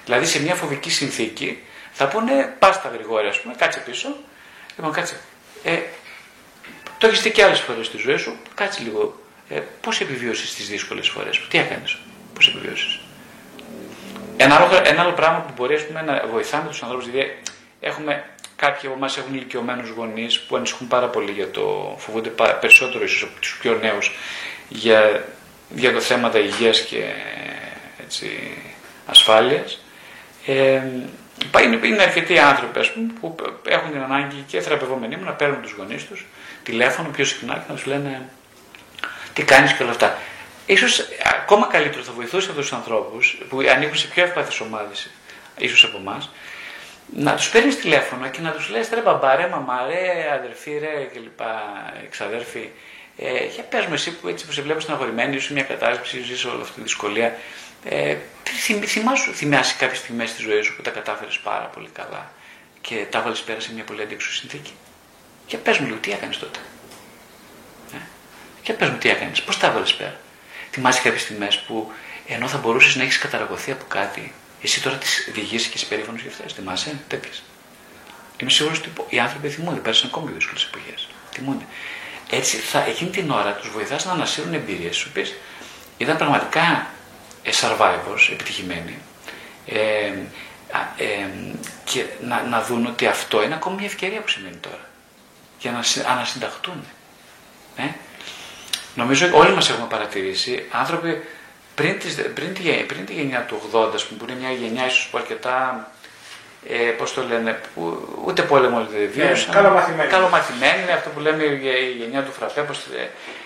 Δηλαδή 0.05 0.25
σε 0.25 0.41
μια 0.41 0.55
φοβική 0.55 0.89
συνθήκη 0.89 1.63
θα 1.91 2.07
πούνε 2.07 2.55
πας 2.59 2.75
στα 2.75 2.89
γρηγόρια, 2.89 3.29
ας 3.29 3.41
πούμε, 3.41 3.55
κάτσε 3.57 3.79
πίσω. 3.79 4.15
Λοιπόν, 4.75 4.91
κάτσε. 4.91 5.19
Ε, 5.63 5.79
το 6.97 7.07
έχεις 7.07 7.21
δει 7.21 7.31
και 7.31 7.43
άλλες 7.43 7.59
φορές 7.59 7.85
στη 7.85 7.97
ζωή 7.97 8.17
σου. 8.17 8.37
Κάτσε 8.53 8.81
λίγο. 8.81 9.19
Ε, 9.49 9.61
Πώς 9.81 9.99
επιβίωσες 9.99 10.53
τις 10.53 10.67
δύσκολες 10.67 11.09
φορές; 11.09 11.35
Σου, 11.35 11.47
τι 11.47 11.57
έκανες, 11.57 11.97
πώς 12.33 12.47
επιβίωσες; 12.47 12.99
Ένα 14.37 14.55
άλλο, 14.55 14.81
ένα 14.83 15.01
άλλο 15.01 15.11
πράγμα 15.11 15.39
που 15.39 15.53
μπορεί 15.55 15.83
πούμε, 15.83 16.01
να 16.01 16.23
βοηθάμε 16.31 16.67
τους 16.67 16.83
ανθρώπους, 16.83 17.09
δηλαδή 17.09 17.37
έχουμε 17.79 18.23
κάποιοι 18.55 18.87
από 18.87 18.97
εμάς 18.97 19.17
έχουν 19.17 19.33
ηλικιωμένους 19.33 19.89
γονείς 19.89 20.39
που 20.39 20.55
ανησυχούν 20.55 20.87
πάρα 20.87 21.07
πολύ 21.07 21.31
για 21.31 21.51
το. 21.51 21.95
φοβούνται 21.97 22.31
περισσότερο 22.59 23.03
ίσως 23.03 23.23
από 23.23 23.39
τους 23.39 23.57
πιο 23.61 23.77
νέους 23.81 24.11
για, 24.69 25.25
για 25.69 25.93
το 25.93 25.99
θέματα 25.99 26.39
υγείας 26.39 26.81
και 26.81 27.03
έτσι, 28.03 28.29
ασφάλειας. 29.05 29.79
Ε, 30.45 30.81
είναι, 31.63 31.87
είναι 31.87 32.01
αρκετοί 32.01 32.39
άνθρωποι 32.39 32.91
πούμε, 32.93 33.13
που 33.19 33.35
έχουν 33.65 33.91
την 33.91 34.01
ανάγκη 34.01 34.43
και 34.47 34.61
θεραπευόμενοι 34.61 35.15
μου 35.15 35.23
να 35.23 35.31
παίρνουν 35.31 35.61
τους 35.61 35.71
γονείς 35.71 36.05
τους 36.05 36.25
τηλέφωνο 36.63 37.09
πιο 37.09 37.25
συχνά 37.25 37.53
και 37.53 37.63
να 37.67 37.75
τους 37.75 37.85
λένε 37.85 38.29
τι 39.33 39.43
κάνεις 39.43 39.73
και 39.73 39.83
όλα 39.83 39.91
αυτά. 39.91 40.17
Ίσως 40.65 41.07
ακόμα 41.39 41.67
καλύτερο 41.67 42.03
θα 42.03 42.11
βοηθούσε 42.11 42.49
αυτούς 42.49 42.67
τους 42.67 42.77
ανθρώπους 42.77 43.37
που 43.49 43.59
ανήκουν 43.59 43.97
σε 43.97 44.07
πιο 44.07 44.23
ευπαθείς 44.23 44.59
ομάδες, 44.59 45.09
ίσως 45.57 45.83
από 45.83 45.97
εμάς, 45.97 46.29
να 47.15 47.35
τους 47.35 47.49
παίρνεις 47.49 47.79
τηλέφωνο 47.79 48.29
και 48.29 48.41
να 48.41 48.51
τους 48.51 48.69
λες: 48.69 48.89
Ρε 48.93 49.01
μπαμπά, 49.01 49.35
ρε 49.35 49.47
μαμά, 49.47 49.85
ρε 49.87 50.31
αδερφή, 50.33 50.77
ρε 50.77 51.09
κλπ. 51.13 51.39
Εξαδέρφη, 52.05 52.69
ε, 53.17 53.45
για 53.45 53.63
πες 53.63 53.85
μου 53.85 53.93
εσύ 53.93 54.11
που 54.11 54.27
έτσι 54.27 54.45
που 54.45 54.51
σε 54.51 54.61
βλέπω 54.61 54.79
στεναχωρημένη, 54.79 55.35
ίσω 55.35 55.53
μια 55.53 55.63
κατάσταση, 55.63 56.21
ζεις 56.21 56.45
όλη 56.45 56.61
αυτή 56.61 56.73
τη 56.75 56.81
δυσκολία. 56.81 57.37
Ε, 57.89 58.15
θυμάσου, 58.85 59.33
θυμάσαι 59.33 59.75
κάποιες 59.77 59.97
στιγμές 59.97 60.29
στη 60.29 60.41
ζωής 60.41 60.65
σου 60.65 60.75
που 60.75 60.81
τα 60.81 60.89
κατάφερες 60.89 61.37
πάρα 61.37 61.65
πολύ 61.65 61.89
καλά 61.93 62.31
και 62.81 63.05
τα 63.09 63.17
έβαλε 63.17 63.35
πέρα 63.45 63.59
σε 63.59 63.73
μια 63.73 63.83
πολύ 63.83 64.01
αντίξου 64.01 64.33
συνθήκη; 64.33 64.73
Και 65.45 65.57
πες 65.57 65.77
μου 65.77 65.85
λίγο, 65.87 65.97
τι 65.97 66.11
έκανες 66.11 66.37
τότε; 66.37 66.59
Ε; 67.93 67.97
Και 68.61 68.73
πες 68.73 68.89
μου, 68.89 68.97
τι 68.97 69.09
έκανες, 69.09 69.41
πώς 69.41 69.57
τα 69.57 69.67
έβαλε 69.67 69.85
πέρα; 69.97 70.19
Θυμάσαι 70.75 71.01
κάποιες 71.01 71.21
στιγμές 71.21 71.57
που 71.59 71.91
ενώ 72.27 72.47
θα 72.47 72.57
μπορούσες 72.57 72.95
να 72.95 73.03
έχεις 73.03 73.17
καταραγωθεί 73.17 73.71
από 73.71 73.85
κάτι, 73.87 74.33
εσύ 74.61 74.81
τώρα 74.81 74.97
τις 74.97 75.29
διηγήσεις 75.33 75.67
και 75.67 75.73
είσαι 75.75 75.85
περήφανο 75.85 76.17
για 76.21 76.31
αυτές. 76.31 76.53
Θυμάσαι 76.53 76.99
τέτοιες. 77.07 77.43
Είμαι 78.37 78.49
σίγουρος 78.49 78.77
ότι 78.77 78.89
οι 79.09 79.19
άνθρωποι 79.19 79.49
θυμούνται, 79.49 79.79
πέρασαν 79.79 80.09
ακόμη 80.13 80.31
δύσκολες 80.31 80.63
εποχές. 80.63 81.07
Θυμούνται. 81.31 81.65
Έτσι, 82.29 82.57
θα, 82.57 82.83
εκείνη 82.83 83.09
την 83.09 83.31
ώρα 83.31 83.53
τους 83.53 83.69
βοηθάς 83.69 84.05
να 84.05 84.11
ανασύρουν 84.11 84.53
εμπειρίες, 84.53 84.97
τι 84.97 85.09
οποίες 85.09 85.33
ήταν 85.97 86.17
πραγματικά 86.17 86.87
ε, 87.43 87.49
survivors, 87.61 88.31
επιτυχημένοι, 88.31 88.97
ε, 89.65 90.13
ε, 90.97 91.27
και 91.83 92.05
να, 92.21 92.41
να 92.41 92.61
δουν 92.61 92.85
ότι 92.85 93.07
αυτό 93.07 93.43
είναι 93.43 93.53
ακόμη 93.53 93.75
μια 93.75 93.85
ευκαιρία 93.85 94.21
που 94.21 94.27
σημαίνει 94.27 94.55
τώρα 94.55 94.89
για 95.59 95.71
να 95.71 96.09
ανασυνταχτούν. 96.11 96.83
Ε; 97.75 97.83
Νομίζω 98.95 99.25
ότι 99.25 99.35
όλοι 99.35 99.53
μας 99.53 99.69
έχουμε 99.69 99.87
παρατηρήσει 99.89 100.65
άνθρωποι 100.71 101.23
πριν, 101.75 101.99
τις, 101.99 102.15
πριν, 102.33 102.53
τη, 102.53 102.61
πριν 102.63 103.05
τη 103.05 103.13
γενιά 103.13 103.45
του 103.47 103.61
80, 103.71 103.89
που 104.17 104.25
είναι 104.29 104.37
μια 104.39 104.51
γενιά 104.51 104.85
ίσως 104.85 105.07
που 105.11 105.17
αρκετά 105.17 105.87
ε, 106.69 106.75
πώς 106.75 107.13
το 107.13 107.23
λένε, 107.29 107.59
που 107.73 108.07
ούτε 108.25 108.41
πόλεμο 108.41 108.87
δεν 108.91 109.09
βίωσαν. 109.13 109.49
Ναι, 109.49 109.61
καλομαθημένοι. 109.61 110.09
Καλομαθημένοι, 110.09 110.81
είναι 110.81 110.91
αυτό 110.91 111.09
που 111.09 111.19
λέμε 111.19 111.43
η 111.43 111.95
γενιά 111.97 112.23
του 112.23 112.31
Φραπέ 112.31 112.61
πώς, 112.61 112.79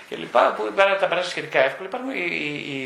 και 0.08 0.16
λοιπά, 0.16 0.54
που 0.56 0.72
τα 1.00 1.06
περάσαν 1.06 1.30
σχετικά 1.30 1.64
εύκολα. 1.64 1.88
Υπάρχουν 1.88 2.10
οι, 2.10 2.26
οι, 2.72 2.78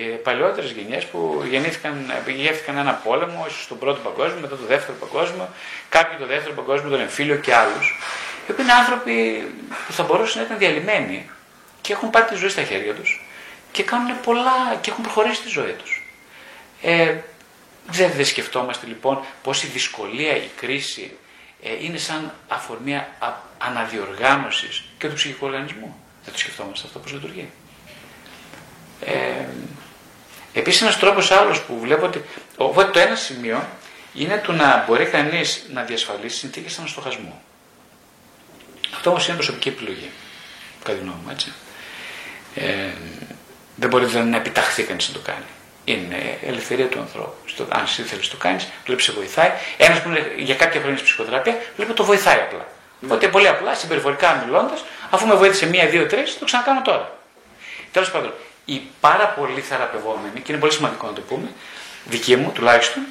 οι 0.00 0.16
παλαιότερες 0.22 0.70
γενιές 0.70 1.04
που 1.04 1.42
γεννήθηκαν, 1.50 2.12
γεύτηκαν 2.26 2.76
ένα 2.76 2.92
πόλεμο, 2.92 3.44
ίσως 3.48 3.66
τον 3.68 3.78
πρώτο 3.78 4.00
παγκόσμιο, 4.08 4.40
μετά 4.40 4.56
το 4.56 4.66
δεύτερο 4.66 4.96
παγκόσμιο, 4.98 5.48
κάποιοι 5.88 6.18
το 6.18 6.26
δεύτερο 6.26 6.54
παγκόσμιο, 6.54 6.90
τον 6.90 7.00
εμφύλιο 7.00 7.36
και 7.36 7.54
άλλους. 7.54 7.98
Οι 8.46 8.50
οποίοι 8.50 8.64
είναι 8.68 8.78
άνθρωποι 8.80 9.14
που 9.86 9.92
θα 9.92 10.02
μπορούσαν 10.02 10.40
να 10.40 10.46
ήταν 10.46 10.58
διαλυμένοι 10.58 11.30
και 11.82 11.92
έχουν 11.92 12.10
πάρει 12.10 12.26
τη 12.26 12.34
ζωή 12.34 12.48
στα 12.48 12.62
χέρια 12.62 12.94
τους 12.94 13.24
και 13.72 13.82
κάνουν 13.82 14.20
πολλά 14.20 14.78
και 14.80 14.90
έχουν 14.90 15.02
προχωρήσει 15.02 15.42
τη 15.42 15.48
ζωή 15.48 15.72
τους. 15.72 16.02
Ε, 16.82 17.16
δεν, 17.86 18.10
δεν 18.10 18.24
σκεφτόμαστε 18.24 18.86
λοιπόν 18.86 19.24
πως 19.42 19.62
η 19.62 19.66
δυσκολία, 19.66 20.36
η 20.36 20.50
κρίση 20.56 21.16
ε, 21.62 21.84
είναι 21.84 21.98
σαν 21.98 22.34
αφορμία 22.48 23.08
αναδιοργάνωσης 23.58 24.84
και 24.98 25.08
του 25.08 25.14
ψυχικού 25.14 25.46
οργανισμού. 25.46 25.96
Δεν 26.24 26.32
το 26.32 26.38
σκεφτόμαστε 26.38 26.86
αυτό 26.86 26.98
πώς 26.98 27.12
λειτουργεί. 27.12 27.50
Ε, 29.00 29.46
επίσης 30.52 30.80
ένας 30.82 30.98
τρόπος 30.98 31.30
άλλος 31.30 31.62
που 31.62 31.78
βλέπω 31.80 32.06
ότι 32.06 32.24
οπότε 32.56 32.90
το 32.90 32.98
ένα 32.98 33.14
σημείο 33.14 33.66
είναι 34.14 34.42
το 34.46 34.52
να 34.52 34.84
μπορεί 34.86 35.04
κανείς 35.06 35.66
να 35.72 35.82
διασφαλίσει 35.82 36.36
συνθήκες 36.36 36.78
αναστοχασμού. 36.78 37.42
Αυτό 38.94 39.10
όμως 39.10 39.26
είναι 39.26 39.36
προσωπική 39.36 39.68
επιλογή. 39.68 40.10
Κατά 40.82 40.98
τη 40.98 41.04
γνώμη 41.04 41.18
μου, 41.24 41.30
έτσι. 41.30 41.52
Ε, 42.54 42.64
δεν 43.76 43.88
μπορεί 43.88 44.04
δηλαδή 44.04 44.28
να 44.28 44.36
επιταχθεί 44.36 44.82
κανείς 44.82 45.08
να 45.08 45.14
το 45.14 45.20
κάνει. 45.20 45.44
Είναι 45.84 46.38
ελευθερία 46.46 46.86
του 46.86 47.00
ανθρώπου. 47.00 47.34
Στο, 47.46 47.66
αν 47.68 47.82
εσύ 47.82 48.02
θέλεις 48.02 48.28
το 48.28 48.36
κάνεις, 48.36 48.68
βλέπει 48.86 49.02
σε 49.02 49.12
βοηθάει. 49.12 49.50
Ένας 49.76 50.02
που 50.02 50.08
είναι 50.08 50.32
για 50.36 50.54
κάποια 50.54 50.80
χρόνια 50.80 50.98
στη 50.98 51.06
ψυχοθεραπεία, 51.06 51.56
βλέπει 51.76 51.92
το 51.92 52.04
βοηθάει 52.04 52.38
απλά. 52.38 52.66
Ναι. 53.00 53.06
Οπότε 53.06 53.28
πολύ 53.28 53.48
απλά, 53.48 53.74
συμπεριφορικά 53.74 54.42
μιλώντας, 54.46 54.84
αφού 55.10 55.26
με 55.26 55.34
βοήθησε 55.34 55.66
μία, 55.66 55.86
δύο, 55.86 56.06
τρεις, 56.06 56.38
το 56.38 56.44
ξανακάνω 56.44 56.82
τώρα. 56.82 57.18
Τέλος 57.92 58.10
πάντων, 58.10 58.32
οι 58.64 58.82
πάρα 59.00 59.26
πολλοί 59.26 59.60
θεραπευόμενοι, 59.60 60.40
και 60.40 60.52
είναι 60.52 60.60
πολύ 60.60 60.72
σημαντικό 60.72 61.06
να 61.06 61.12
το 61.12 61.20
πούμε, 61.20 61.48
δικοί 62.04 62.36
μου 62.36 62.50
τουλάχιστον, 62.54 63.02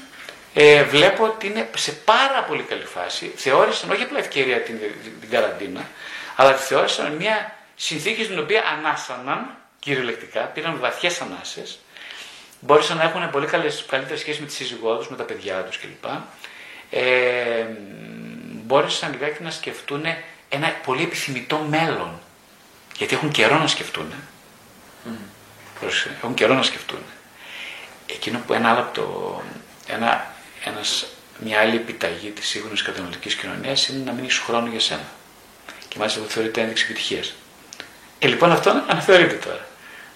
ε, 0.54 0.84
βλέπω 0.84 1.24
ότι 1.24 1.48
είναι 1.48 1.70
σε 1.76 1.92
πάρα 1.92 2.44
πολύ 2.48 2.62
καλή 2.64 2.86
φάση. 2.86 3.32
Θεώρησαν 3.36 3.92
όχι 3.92 4.04
απλά 4.04 4.20
ευκαιρία 4.20 4.62
την, 4.62 4.80
την 5.20 5.30
καραντίνα, 5.30 5.82
αλλά 6.36 6.54
τη 6.54 6.64
θεώρησαν 6.64 7.12
μια 7.12 7.56
συνθήκη 7.84 8.24
στην 8.24 8.40
οποία 8.40 8.64
ανάσαναν 8.78 9.58
κυριολεκτικά, 9.80 10.42
πήραν 10.42 10.80
βαθιές 10.80 11.22
ανάσες, 11.22 11.80
μπόρεσαν 12.60 12.98
να 12.98 13.04
έχουν 13.04 13.30
πολύ 13.30 13.46
καλύτερες 13.46 14.20
σχέσεις 14.20 14.40
με 14.40 14.46
τη 14.46 14.54
σύζυγό 14.54 14.98
τους, 14.98 15.10
με 15.10 15.16
τα 15.16 15.24
παιδιά 15.24 15.64
τους 15.64 15.78
κλπ. 15.78 16.06
Ε, 16.90 17.66
μπόρεσαν 18.66 19.12
λιγάκι 19.12 19.44
να 19.44 19.52
σκεφτούν 19.52 20.04
ένα 20.50 20.70
πολύ 20.86 21.04
επιθυμητό 21.04 21.58
μέλλον. 21.58 22.20
Γιατί 22.98 23.16
έχουν 23.16 23.32
καιρό 23.32 23.58
να 23.58 23.68
σκεφτούν. 23.68 24.14
Mm. 25.06 25.88
Έχουν 26.18 26.34
καιρό 26.34 26.54
να 26.54 26.64
σκεφτούν. 26.64 27.00
Εκείνο 28.08 28.40
που 28.48 28.54
ένα 28.54 28.70
άλλο 28.70 28.90
το, 28.94 29.42
ένα, 29.88 30.34
ένας, 30.64 31.06
μια 31.40 31.60
άλλη 31.60 31.76
επιταγή 31.76 32.30
της 32.30 32.48
σύγχρονης 32.48 32.82
καταναλωτική 32.82 33.36
κοινωνίας 33.36 33.88
είναι 33.88 34.04
να 34.04 34.12
μην 34.12 34.24
έχει 34.24 34.40
χρόνο 34.40 34.68
για 34.68 34.80
σένα. 34.80 35.06
Και 35.88 35.98
μάλιστα 35.98 36.20
το 36.20 36.26
θεωρείται 36.28 36.62
ένδειξη 36.62 36.84
επιτυχίας. 36.84 37.34
Ε, 38.24 38.28
λοιπόν 38.28 38.52
αυτό 38.52 38.84
αναθεωρείται 38.88 39.36
τώρα. 39.36 39.66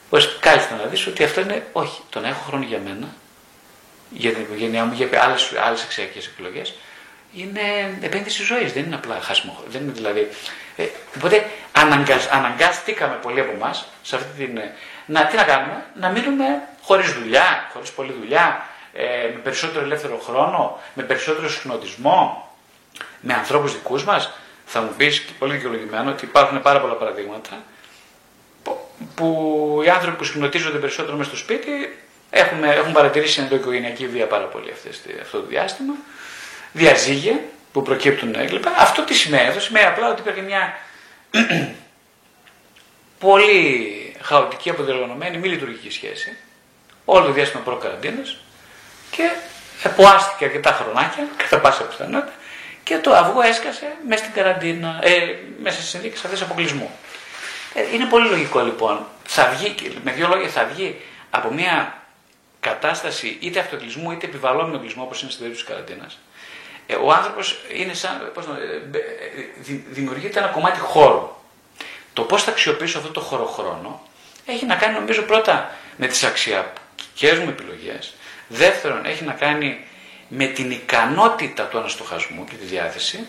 Μπορεί 0.10 0.26
κάλλιστα 0.40 0.76
να 0.76 0.84
δεις 0.84 1.08
ότι 1.08 1.24
αυτό 1.24 1.42
είναι 1.42 1.66
όχι. 1.72 2.02
Το 2.10 2.20
να 2.20 2.28
έχω 2.28 2.44
χρόνο 2.48 2.64
για 2.64 2.80
μένα, 2.80 3.08
για 4.10 4.32
την 4.32 4.42
οικογένειά 4.42 4.86
μου, 4.86 4.94
για 4.94 5.08
άλλες 5.66 5.84
εξέκειε 5.84 6.22
επιλογέ, 6.34 6.62
είναι 7.34 7.62
επένδυση 8.02 8.44
ζωής. 8.44 8.74
Δεν 8.74 8.84
είναι 8.84 8.96
απλά 8.96 9.20
χάσιμο. 9.22 9.64
Δεν 9.68 9.82
είναι 9.82 9.92
δηλαδή. 9.92 10.30
Ε, 10.76 10.86
οπότε 11.16 11.50
αναγκασ, 11.72 12.28
αναγκάστηκαμε 12.28 13.20
πολλοί 13.22 13.40
από 13.40 13.52
εμάς 13.52 13.86
σε 14.02 14.16
αυτή 14.16 14.46
την. 14.46 14.60
Να, 15.06 15.26
τι 15.26 15.36
να 15.36 15.44
κάνουμε, 15.44 15.86
να 16.00 16.10
μείνουμε 16.10 16.46
χωρίς 16.82 17.14
δουλειά, 17.14 17.70
χωρίς 17.74 17.92
πολλή 17.92 18.16
δουλειά, 18.20 18.66
ε, 18.94 19.04
με 19.34 19.40
περισσότερο 19.44 19.86
ελεύθερο 19.86 20.18
χρόνο, 20.18 20.80
με 20.94 21.04
περισσότερο 21.04 21.50
συχνοτισμό, 21.50 22.50
με 23.20 23.34
ανθρώπους 23.34 23.74
δικούς 23.74 24.04
μας. 24.04 24.32
Θα 24.66 24.82
μου 24.82 24.94
πεις 24.98 25.20
και 25.20 25.32
πολύ 25.40 25.54
δικαιολογημένο 25.54 26.12
ότι 26.12 26.26
υπάρχουν 26.26 26.62
πάρα 26.62 26.82
πολλά 26.82 26.94
παραδείγματα 26.94 27.64
που 29.16 29.82
οι 29.86 29.90
άνθρωποι 29.90 30.18
που 30.18 30.24
συχνοτίζονται 30.24 30.78
περισσότερο 30.78 31.18
μέσα 31.18 31.30
στο 31.30 31.38
σπίτι 31.38 31.98
έχουν, 32.30 32.64
έχουν 32.64 32.92
παρατηρήσει 32.92 33.44
την 33.44 33.58
οικογενειακή 33.58 34.08
βία 34.08 34.26
πάρα 34.26 34.46
πολύ 34.46 34.72
αυτές, 34.72 35.02
αυτό 35.22 35.40
το 35.40 35.46
διάστημα. 35.48 35.94
Διαζύγια, 36.72 37.40
που 37.76 37.82
προκύπτουν 37.82 38.34
κλπ. 38.48 38.66
Αυτό 38.78 39.02
τι 39.02 39.14
σημαίνει, 39.14 39.48
αυτό 39.48 39.60
σημαίνει 39.60 39.86
απλά 39.86 40.10
ότι 40.10 40.22
υπάρχει 40.22 40.42
μια 40.42 40.78
πολύ 43.26 44.16
χαοτική, 44.22 44.70
αποδιοργανωμένη, 44.70 45.38
μη 45.38 45.48
λειτουργική 45.48 45.92
σχέση, 45.92 46.38
όλο 47.06 47.26
το 47.26 47.32
διάστημα 47.32 47.64
προ-καραντίνας 47.64 48.38
και 49.12 49.30
εποάστηκε 49.84 50.46
αρκετά 50.46 50.72
χρονάκια, 50.72 51.28
κατά 51.38 51.60
πάσα 51.60 51.84
πιθανότητα, 51.84 52.34
και 52.84 52.98
το 52.98 53.14
αυγό 53.14 53.42
έσκασε 53.42 53.86
μέσα 54.08 54.24
στην 54.24 54.36
καραντίνα, 54.36 55.00
ε, 55.02 55.36
μέσα 55.62 55.78
στις 55.78 55.90
συνθήκες 55.90 56.24
αυτές 56.24 56.42
αποκλεισμού. 56.42 56.92
Ε, 57.76 57.94
είναι 57.94 58.06
πολύ 58.06 58.30
λογικό 58.30 58.60
λοιπόν. 58.60 59.06
Θα 59.24 59.50
βγει, 59.50 59.76
με 60.04 60.12
δύο 60.12 60.28
λόγια, 60.28 60.50
θα 60.50 60.66
βγει 60.66 61.02
από 61.30 61.54
μια 61.54 62.02
κατάσταση 62.60 63.38
είτε 63.40 63.60
αυτοκλεισμού 63.60 64.12
είτε 64.12 64.26
επιβαλλόμενου 64.26 64.80
κλεισμού, 64.80 65.04
όπως 65.06 65.22
είναι 65.22 65.32
στην 65.32 65.44
περίπτωση 65.44 65.68
της 65.68 65.76
καραντίνας. 65.76 66.20
Ε, 66.88 66.96
ο 66.96 67.12
άνθρωπος 67.12 67.60
είναι 67.74 67.94
σαν. 67.94 68.32
Πώς, 68.34 68.46
ε, 68.46 68.98
ε, 68.98 69.80
δημιουργείται 69.90 70.40
ένα 70.40 70.48
κομμάτι 70.48 70.80
χώρου. 70.80 71.30
Το 72.14 72.22
πώς 72.22 72.44
θα 72.44 72.52
αξιοποιήσω 72.52 72.98
αυτό 72.98 73.12
το 73.12 73.20
χωροχρόνο 73.20 74.02
έχει 74.46 74.66
να 74.66 74.76
κάνει 74.76 74.94
νομίζω 74.94 75.22
πρώτα 75.22 75.72
με 75.98 76.08
τις 76.08 76.24
αξιακές 76.24 77.40
μου 77.44 77.50
επιλογές. 77.50 78.14
Δεύτερον, 78.48 79.06
έχει 79.06 79.24
να 79.24 79.34
κάνει 79.34 79.80
με 80.28 80.46
την 80.46 80.72
ικανότητα 80.72 81.64
του 81.64 81.78
αναστοχασμού 81.78 82.46
και 82.46 82.56
τη 82.56 82.66
διάθεση. 82.66 83.26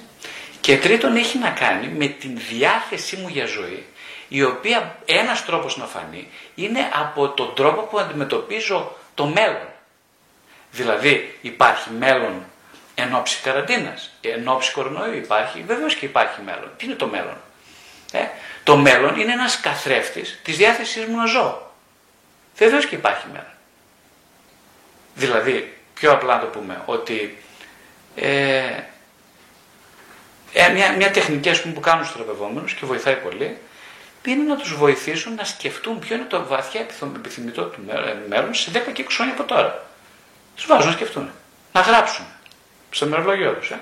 Και 0.60 0.78
τρίτον, 0.78 1.16
έχει 1.16 1.38
να 1.38 1.50
κάνει 1.50 1.88
με 1.88 2.06
την 2.06 2.38
διάθεσή 2.50 3.16
μου 3.16 3.28
για 3.28 3.46
ζωή, 3.46 3.86
η 4.28 4.42
οποία 4.42 4.96
ένας 5.04 5.44
τρόπος 5.44 5.76
να 5.76 5.86
φανεί 5.86 6.28
είναι 6.54 6.90
από 6.92 7.28
τον 7.28 7.54
τρόπο 7.54 7.82
που 7.82 7.98
αντιμετωπίζω 7.98 8.96
το 9.14 9.26
μέλλον. 9.26 9.68
Δηλαδή 10.70 11.38
υπάρχει 11.40 11.90
μέλλον 11.90 12.44
εν 12.94 13.14
ώψη 13.14 13.40
καραντίνας, 13.42 14.12
εν 14.20 14.48
ώψη 14.48 14.72
κορονοϊού 14.72 15.14
υπάρχει, 15.14 15.62
βεβαίως 15.66 15.94
και 15.94 16.04
υπάρχει 16.04 16.40
μέλλον. 16.40 16.70
Τι 16.76 16.84
είναι 16.84 16.94
το 16.94 17.06
μέλλον; 17.06 17.36
Ε; 18.12 18.26
Το 18.64 18.76
μέλλον 18.76 19.20
είναι 19.20 19.32
ένας 19.32 19.60
καθρέφτης 19.60 20.40
της 20.42 20.56
διάθεσής 20.56 21.04
μου 21.06 21.16
να 21.16 21.26
ζω. 21.26 21.70
Βεβαίως 22.56 22.86
και 22.86 22.94
υπάρχει 22.94 23.26
μέλλον. 23.26 23.50
Δηλαδή, 25.14 25.78
πιο 25.94 26.12
απλά 26.12 26.34
να 26.34 26.40
το 26.40 26.46
πούμε, 26.46 26.82
ότι 26.84 27.38
ε, 28.16 28.80
ε, 30.52 30.68
μια, 30.68 30.92
μια 30.96 31.10
τεχνική 31.10 31.48
ας 31.48 31.62
πούμε, 31.62 31.74
που 31.74 31.80
κάνουν 31.80 32.04
στους 32.04 32.16
θεραπευόμενους 32.16 32.74
και 32.74 32.86
βοηθάει 32.86 33.16
πολύ, 33.16 33.58
είναι 34.30 34.42
να 34.42 34.56
τους 34.56 34.74
βοηθήσουν 34.74 35.34
να 35.34 35.44
σκεφτούν 35.44 35.98
ποιο 35.98 36.16
είναι 36.16 36.24
το 36.24 36.46
βαθιά 36.46 36.86
επιθυμητό 37.16 37.62
του 37.64 37.80
μέλλον 38.28 38.54
σε 38.54 38.70
10 38.74 38.92
και 38.92 39.04
20 39.08 39.10
χρόνια 39.16 39.34
από 39.34 39.44
τώρα. 39.44 39.86
Τους 40.56 40.66
βάζουν 40.66 40.86
να 40.86 40.92
σκεφτούν, 40.92 41.30
να 41.72 41.80
γράψουν 41.80 42.24
στο 42.90 43.06
μερολόγιο 43.06 43.52
τους. 43.52 43.70
Ε. 43.70 43.80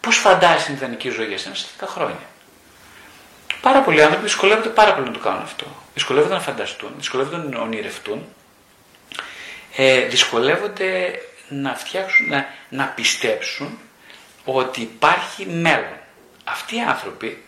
Πώς 0.00 0.16
φαντάζεσαι 0.16 0.66
την 0.66 0.74
ιδανική 0.74 1.08
ζωή 1.08 1.26
για 1.26 1.38
σένα 1.38 1.54
σε 1.54 1.66
10 1.80 1.84
χρόνια; 1.86 2.20
Πάρα 3.60 3.80
πολλοί 3.80 4.02
άνθρωποι 4.02 4.24
δυσκολεύονται 4.24 4.68
πάρα 4.68 4.94
πολύ 4.94 5.06
να 5.06 5.12
το 5.12 5.18
κάνουν 5.18 5.42
αυτό. 5.42 5.66
Δυσκολεύονται 5.94 6.34
να 6.34 6.40
φανταστούν, 6.40 6.90
δυσκολεύονται 6.96 7.56
να 7.56 7.60
ονειρευτούν, 7.60 8.24
ε, 9.76 10.00
δυσκολεύονται 10.00 11.20
να 11.48 11.74
φτιάξουν, 11.74 12.28
να, 12.28 12.46
να 12.68 12.86
πιστέψουν 12.86 13.78
ότι 14.44 14.80
υπάρχει 14.80 15.46
μέλλον. 15.46 15.98
Αυτοί 16.44 16.76
οι 16.76 16.80
άνθρωποι 16.80 17.42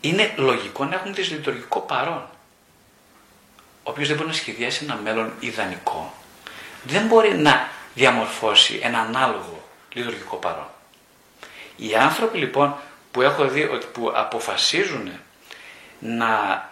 είναι 0.00 0.32
λογικό 0.36 0.84
να 0.84 0.94
έχουν 0.94 1.14
δυσλειτουργικό 1.14 1.80
παρόν. 1.80 2.28
Ο 3.82 3.90
οποίο 3.90 4.06
δεν 4.06 4.16
μπορεί 4.16 4.28
να 4.28 4.34
σχεδιάσει 4.34 4.84
ένα 4.84 4.94
μέλλον 4.96 5.32
ιδανικό, 5.40 6.14
δεν 6.82 7.06
μπορεί 7.06 7.34
να 7.34 7.68
διαμορφώσει 7.94 8.80
ένα 8.82 8.98
ανάλογο 8.98 9.62
λειτουργικό 9.92 10.36
παρόν. 10.36 10.68
Οι 11.76 11.94
άνθρωποι 11.94 12.38
λοιπόν 12.38 12.76
που 13.10 13.22
έχω 13.22 13.48
δει 13.48 13.62
ότι 13.62 13.86
που 13.86 14.12
αποφασίζουν 14.14 15.10
να 15.98 16.62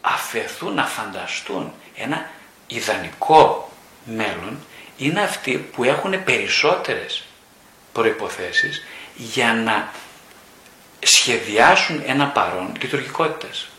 αφαιθούν, 0.00 0.74
να 0.74 0.86
φανταστούν 0.86 1.72
ένα 1.96 2.30
ιδανικό 2.66 3.72
μέλλον 4.04 4.58
είναι 4.96 5.22
αυτοί 5.22 5.58
που 5.58 5.84
έχουν 5.84 6.24
περισσότερες 6.24 7.24
προϋποθέσεις 7.92 8.82
για 9.16 9.54
να 9.54 9.92
σχεδιάσουν 11.02 12.02
ένα 12.06 12.26
παρόν 12.26 12.72
λειτουργικότητας. 12.82 13.71